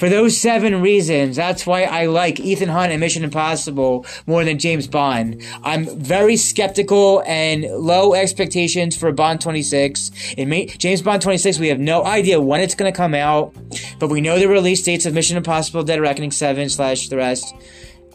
For 0.04 0.10
those 0.10 0.38
seven 0.38 0.82
reasons, 0.82 1.38
that's 1.38 1.66
why 1.66 1.84
I 1.84 2.08
like 2.08 2.38
Ethan 2.38 2.68
Hunt 2.68 2.92
and 2.92 3.00
Mission 3.00 3.24
Impossible 3.24 4.06
more 4.28 4.44
than 4.44 4.60
James 4.60 4.86
Bond. 4.86 5.42
I'm 5.64 5.86
very 5.98 6.36
skeptical 6.36 7.24
and 7.26 7.64
low 7.64 8.14
expectations 8.14 8.98
for 8.98 9.14
Bond 9.14 9.40
26. 9.40 10.12
It 10.38 10.46
may, 10.48 10.66
James 10.66 11.02
Bond 11.02 11.22
26, 11.22 11.58
we 11.58 11.70
have 11.70 11.80
no 11.80 12.04
idea 12.04 12.42
when 12.42 12.60
it's 12.60 12.76
going 12.76 12.92
to 12.92 12.98
come 12.98 13.16
out, 13.16 13.56
but 13.98 14.10
we 14.10 14.20
know 14.20 14.38
the 14.38 14.50
release 14.50 14.84
dates 14.84 15.06
of 15.06 15.14
Mission 15.14 15.38
Impossible 15.38 15.84
Dead 15.84 16.02
Reckoning 16.02 16.32
7 16.32 16.68
slash 16.68 17.08
the 17.08 17.16
rest. 17.16 17.56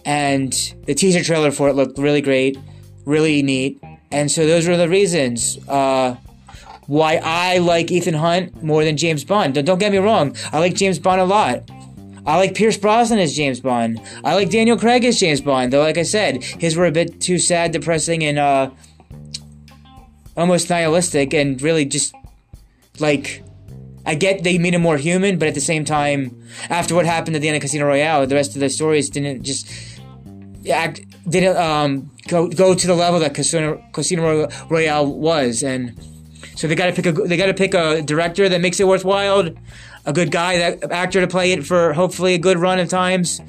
And 0.05 0.53
the 0.85 0.95
teaser 0.95 1.25
trailer 1.25 1.51
for 1.51 1.71
it 1.71 1.73
looked 1.73 1.97
really 1.97 2.21
great, 2.21 2.59
really 3.07 3.41
neat. 3.41 3.83
And 4.13 4.31
so 4.31 4.47
those 4.47 4.69
were 4.69 4.77
the 4.77 4.91
reasons. 4.91 5.57
Uh, 5.67 6.17
why 6.87 7.21
I 7.23 7.59
like 7.59 7.91
Ethan 7.91 8.15
Hunt 8.15 8.63
more 8.63 8.85
than 8.85 8.97
James 8.97 9.23
Bond. 9.23 9.55
Don't 9.55 9.79
get 9.79 9.93
me 9.93 9.99
wrong, 9.99 10.37
I 10.53 10.59
like 10.59 10.75
James 10.75 10.99
Bond 10.99 11.21
a 11.21 11.25
lot. 11.25 11.71
I 12.27 12.37
like 12.37 12.55
Pierce 12.55 12.77
Brosnan 12.77 13.19
as 13.19 13.35
James 13.35 13.61
Bond. 13.61 14.01
I 14.25 14.35
like 14.35 14.51
Daniel 14.51 14.79
Craig 14.79 15.05
as 15.05 15.19
James 15.19 15.41
Bond, 15.41 15.73
though, 15.73 15.81
like 15.81 15.99
I 15.99 16.03
said, 16.03 16.43
his 16.43 16.77
were 16.77 16.87
a 16.87 16.93
bit 16.93 17.21
too 17.21 17.39
sad, 17.39 17.73
depressing, 17.73 18.25
and 18.25 18.39
uh, 18.39 18.71
almost 20.37 20.71
nihilistic, 20.71 21.35
and 21.35 21.61
really 21.63 21.85
just 21.85 22.15
like. 22.99 23.43
I 24.07 24.15
get 24.15 24.43
they 24.43 24.57
made 24.57 24.73
him 24.73 24.81
more 24.81 24.97
human, 24.97 25.39
but 25.39 25.49
at 25.49 25.55
the 25.55 25.61
same 25.61 25.85
time, 25.85 26.43
after 26.71 26.95
what 26.95 27.05
happened 27.05 27.37
at 27.37 27.43
the 27.43 27.49
end 27.49 27.57
of 27.57 27.61
Casino 27.61 27.85
Royale, 27.85 28.27
the 28.27 28.37
rest 28.37 28.55
of 28.55 28.61
the 28.61 28.71
stories 28.71 29.11
didn't 29.11 29.43
just 29.43 29.71
act 30.71 31.03
didn't 31.29 31.57
um, 31.57 32.11
go 32.27 32.49
go 32.49 32.75
to 32.75 32.87
the 32.87 32.95
level 32.95 33.21
that 33.21 33.35
Casino 33.35 33.83
Casino 33.93 34.49
Royale 34.71 35.07
was, 35.07 35.63
and 35.63 35.99
so 36.57 36.67
they 36.67 36.75
got 36.75 36.87
to 36.87 36.93
pick 36.93 37.07
a 37.07 37.13
they 37.13 37.37
got 37.37 37.47
to 37.47 37.55
pick 37.55 37.75
a 37.75 38.03
director 38.03 38.49
that 38.49 38.61
makes 38.61 38.81
it 38.81 38.87
worthwhile, 38.87 39.49
a 40.09 40.13
good 40.13 40.31
guy 40.31 40.57
that 40.57 40.91
actor 40.91 41.21
to 41.21 41.27
play 41.27 41.53
it 41.53 41.67
for 41.67 41.93
hopefully 41.93 42.33
a 42.33 42.39
good 42.39 42.59
run 42.59 42.79
of 42.79 42.89
times, 42.89 43.43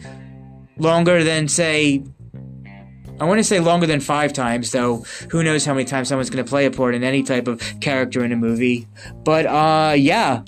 longer 0.77 1.23
than 1.23 1.47
say. 1.47 2.03
I 3.21 3.25
want 3.25 3.39
to 3.39 3.45
say 3.45 3.59
longer 3.61 3.87
than 3.87 4.01
five 4.01 4.33
times, 4.33 4.71
though. 4.71 5.05
Who 5.31 5.41
knows 5.41 5.65
how 5.65 5.73
many 5.73 5.85
times 5.85 6.09
someone's 6.09 6.29
going 6.29 6.43
to 6.43 6.49
play 6.49 6.65
a 6.65 6.71
part 6.71 6.95
in 6.95 7.03
any 7.03 7.23
type 7.23 7.47
of 7.47 7.61
character 7.79 8.25
in 8.25 8.33
a 8.33 8.35
movie? 8.35 8.87
But 9.23 9.45
uh, 9.45 9.93
yeah. 9.95 10.43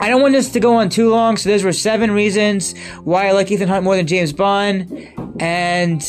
I 0.00 0.08
don't 0.08 0.22
want 0.22 0.32
this 0.32 0.52
to 0.52 0.60
go 0.60 0.76
on 0.76 0.88
too 0.88 1.10
long, 1.10 1.36
so 1.36 1.50
those 1.50 1.64
were 1.64 1.74
seven 1.74 2.10
reasons 2.10 2.78
why 3.04 3.28
I 3.28 3.32
like 3.32 3.50
Ethan 3.50 3.68
Hunt 3.68 3.84
more 3.84 3.96
than 3.96 4.06
James 4.06 4.32
Bond. 4.32 4.90
And 5.38 6.00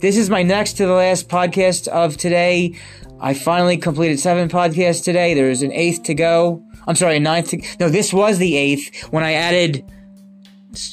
this 0.00 0.16
is 0.16 0.30
my 0.30 0.42
next 0.42 0.74
to 0.74 0.86
the 0.86 0.92
last 0.92 1.28
podcast 1.28 1.88
of 1.88 2.16
today. 2.16 2.78
I 3.20 3.34
finally 3.34 3.76
completed 3.78 4.20
seven 4.20 4.48
podcasts 4.48 5.02
today. 5.02 5.34
There's 5.34 5.62
an 5.62 5.72
eighth 5.72 6.04
to 6.04 6.14
go. 6.14 6.62
I'm 6.88 6.96
sorry, 6.96 7.18
ninth. 7.18 7.54
No, 7.78 7.90
this 7.90 8.14
was 8.14 8.38
the 8.38 8.56
eighth 8.56 9.04
when 9.12 9.22
I 9.22 9.34
added 9.34 9.84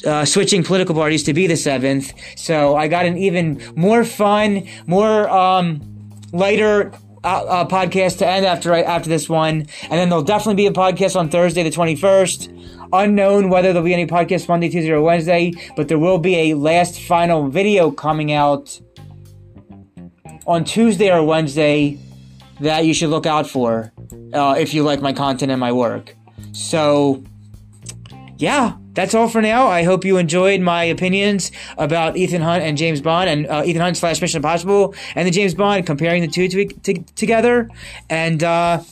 uh, 0.04 0.26
switching 0.26 0.62
political 0.62 0.94
parties 0.94 1.22
to 1.22 1.32
be 1.32 1.46
the 1.46 1.56
seventh. 1.56 2.12
So 2.36 2.76
I 2.76 2.86
got 2.86 3.06
an 3.06 3.16
even 3.16 3.62
more 3.76 4.04
fun, 4.04 4.68
more 4.86 5.28
um, 5.30 5.80
lighter 6.32 6.92
uh, 7.24 7.44
uh, 7.44 7.66
podcast 7.66 8.18
to 8.18 8.28
end 8.28 8.44
after 8.44 8.74
after 8.74 9.08
this 9.08 9.26
one, 9.26 9.66
and 9.82 9.92
then 9.92 10.10
there'll 10.10 10.22
definitely 10.22 10.54
be 10.54 10.66
a 10.66 10.70
podcast 10.70 11.16
on 11.16 11.30
Thursday, 11.30 11.62
the 11.62 11.70
21st. 11.70 12.52
Unknown 12.92 13.48
whether 13.48 13.72
there'll 13.72 13.84
be 13.84 13.94
any 13.94 14.06
podcast 14.06 14.48
Monday, 14.48 14.68
Tuesday, 14.68 14.92
or 14.92 15.00
Wednesday, 15.00 15.52
but 15.76 15.88
there 15.88 15.98
will 15.98 16.18
be 16.18 16.50
a 16.50 16.54
last 16.54 17.00
final 17.00 17.48
video 17.48 17.90
coming 17.90 18.32
out 18.32 18.80
on 20.46 20.62
Tuesday 20.62 21.10
or 21.10 21.24
Wednesday 21.24 21.98
that 22.60 22.84
you 22.84 22.94
should 22.94 23.10
look 23.10 23.26
out 23.26 23.48
for 23.48 23.92
uh, 24.32 24.56
if 24.58 24.74
you 24.74 24.82
like 24.82 25.00
my 25.00 25.12
content 25.12 25.50
and 25.50 25.60
my 25.60 25.72
work. 25.72 26.14
So, 26.52 27.22
yeah, 28.38 28.76
that's 28.92 29.14
all 29.14 29.28
for 29.28 29.42
now. 29.42 29.66
I 29.66 29.82
hope 29.82 30.04
you 30.04 30.16
enjoyed 30.16 30.60
my 30.60 30.84
opinions 30.84 31.52
about 31.78 32.16
Ethan 32.16 32.42
Hunt 32.42 32.62
and 32.62 32.78
James 32.78 33.00
Bond, 33.00 33.28
and 33.28 33.46
uh, 33.46 33.62
Ethan 33.64 33.82
Hunt 33.82 33.96
slash 33.96 34.20
Mission 34.20 34.38
Impossible, 34.38 34.94
and 35.14 35.26
the 35.26 35.30
James 35.30 35.54
Bond, 35.54 35.86
comparing 35.86 36.22
the 36.22 36.28
two 36.28 36.48
to, 36.48 36.66
to, 36.66 37.02
together. 37.14 37.68
And 38.08 38.42
uh, 38.42 38.82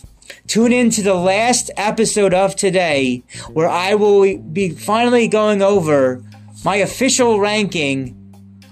tune 0.47 0.73
in 0.73 0.91
to 0.91 1.03
the 1.03 1.15
last 1.15 1.71
episode 1.77 2.35
of 2.35 2.55
today, 2.55 3.23
where 3.53 3.69
I 3.69 3.95
will 3.95 4.39
be 4.39 4.71
finally 4.71 5.27
going 5.27 5.63
over 5.63 6.23
my 6.65 6.77
official 6.77 7.41
ranking 7.41 8.21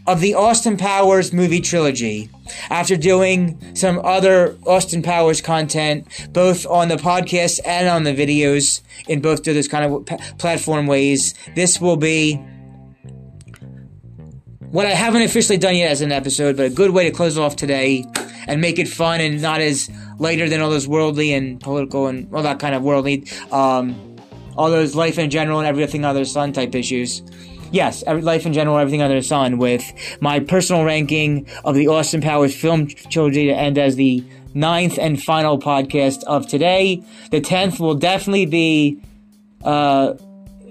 of 0.06 0.20
the 0.20 0.34
Austin 0.34 0.76
Powers 0.76 1.32
movie 1.32 1.60
trilogy 1.60 2.28
after 2.70 2.96
doing 2.96 3.74
some 3.74 4.00
other 4.04 4.56
Austin 4.66 5.02
Powers 5.02 5.40
content, 5.40 6.06
both 6.32 6.66
on 6.66 6.88
the 6.88 6.96
podcast 6.96 7.60
and 7.64 7.88
on 7.88 8.02
the 8.02 8.14
videos 8.14 8.80
in 9.06 9.20
both 9.20 9.46
of 9.46 9.54
those 9.54 9.68
kind 9.68 9.92
of 9.92 10.06
platform 10.38 10.86
ways. 10.86 11.34
This 11.54 11.80
will 11.80 11.96
be 11.96 12.34
what 14.70 14.86
I 14.86 14.90
haven't 14.90 15.22
officially 15.22 15.58
done 15.58 15.76
yet 15.76 15.90
as 15.90 16.00
an 16.00 16.12
episode, 16.12 16.56
but 16.56 16.66
a 16.66 16.70
good 16.70 16.90
way 16.90 17.04
to 17.04 17.10
close 17.10 17.38
off 17.38 17.56
today 17.56 18.04
and 18.48 18.60
make 18.60 18.78
it 18.78 18.88
fun 18.88 19.20
and 19.20 19.40
not 19.40 19.60
as 19.60 19.88
lighter 20.18 20.48
than 20.48 20.60
all 20.60 20.70
those 20.70 20.88
worldly 20.88 21.32
and 21.32 21.60
political 21.60 22.08
and 22.08 22.32
all 22.34 22.42
that 22.42 22.58
kind 22.58 22.74
of 22.74 22.82
worldly, 22.82 23.24
um, 23.52 24.16
all 24.56 24.70
those 24.70 24.94
life 24.94 25.18
in 25.18 25.30
general 25.30 25.60
and 25.60 25.68
everything 25.68 26.02
the 26.02 26.24
sun 26.24 26.52
type 26.52 26.74
issues 26.74 27.22
yes, 27.72 28.04
life 28.06 28.46
in 28.46 28.52
general, 28.52 28.78
everything 28.78 29.02
under 29.02 29.16
the 29.16 29.22
sun, 29.22 29.58
with 29.58 29.82
my 30.20 30.40
personal 30.40 30.84
ranking 30.84 31.48
of 31.64 31.74
the 31.74 31.88
Austin 31.88 32.20
Powers 32.20 32.54
film 32.54 32.86
trilogy 32.86 33.46
to 33.46 33.52
end 33.52 33.78
as 33.78 33.96
the 33.96 34.24
ninth 34.54 34.98
and 34.98 35.22
final 35.22 35.58
podcast 35.58 36.22
of 36.24 36.46
today. 36.46 37.02
The 37.30 37.40
tenth 37.40 37.80
will 37.80 37.94
definitely 37.94 38.46
be 38.46 39.02
uh, 39.64 40.12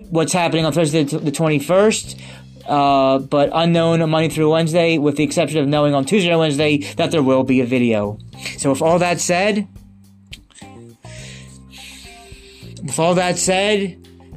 what's 0.09 0.33
happening 0.33 0.65
on 0.65 0.73
Thursday 0.73 1.03
the 1.03 1.31
twenty 1.31 1.59
first. 1.59 2.19
Uh, 2.67 3.17
but 3.17 3.49
unknown 3.53 4.07
Monday 4.07 4.29
through 4.29 4.51
Wednesday, 4.51 4.99
with 4.99 5.17
the 5.17 5.23
exception 5.23 5.57
of 5.57 5.67
knowing 5.67 5.95
on 5.95 6.05
Tuesday 6.05 6.29
and 6.29 6.39
Wednesday 6.39 6.77
that 6.93 7.09
there 7.09 7.23
will 7.23 7.43
be 7.43 7.59
a 7.59 7.65
video. 7.65 8.19
So, 8.57 8.69
with 8.69 8.83
all 8.83 8.99
that 8.99 9.19
said, 9.19 9.67
with 12.83 12.99
all 12.99 13.15
that 13.15 13.39
said, 13.39 13.97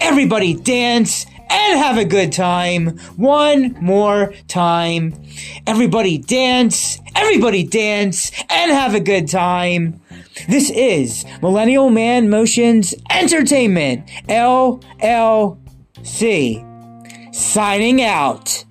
Everybody 0.00 0.52
dance 0.54 1.24
and 1.48 1.78
have 1.78 1.96
a 1.96 2.04
good 2.04 2.32
time. 2.32 2.98
One 3.16 3.74
more 3.80 4.34
time. 4.48 5.14
Everybody 5.66 6.18
dance, 6.18 7.00
everybody 7.16 7.64
dance 7.64 8.32
and 8.50 8.70
have 8.70 8.94
a 8.94 9.00
good 9.00 9.28
time. 9.28 10.00
This 10.48 10.70
is 10.70 11.24
Millennial 11.42 11.90
Man 11.90 12.30
Motions 12.30 12.94
Entertainment, 13.10 14.06
LLC, 14.28 15.54
signing 17.34 18.02
out. 18.02 18.64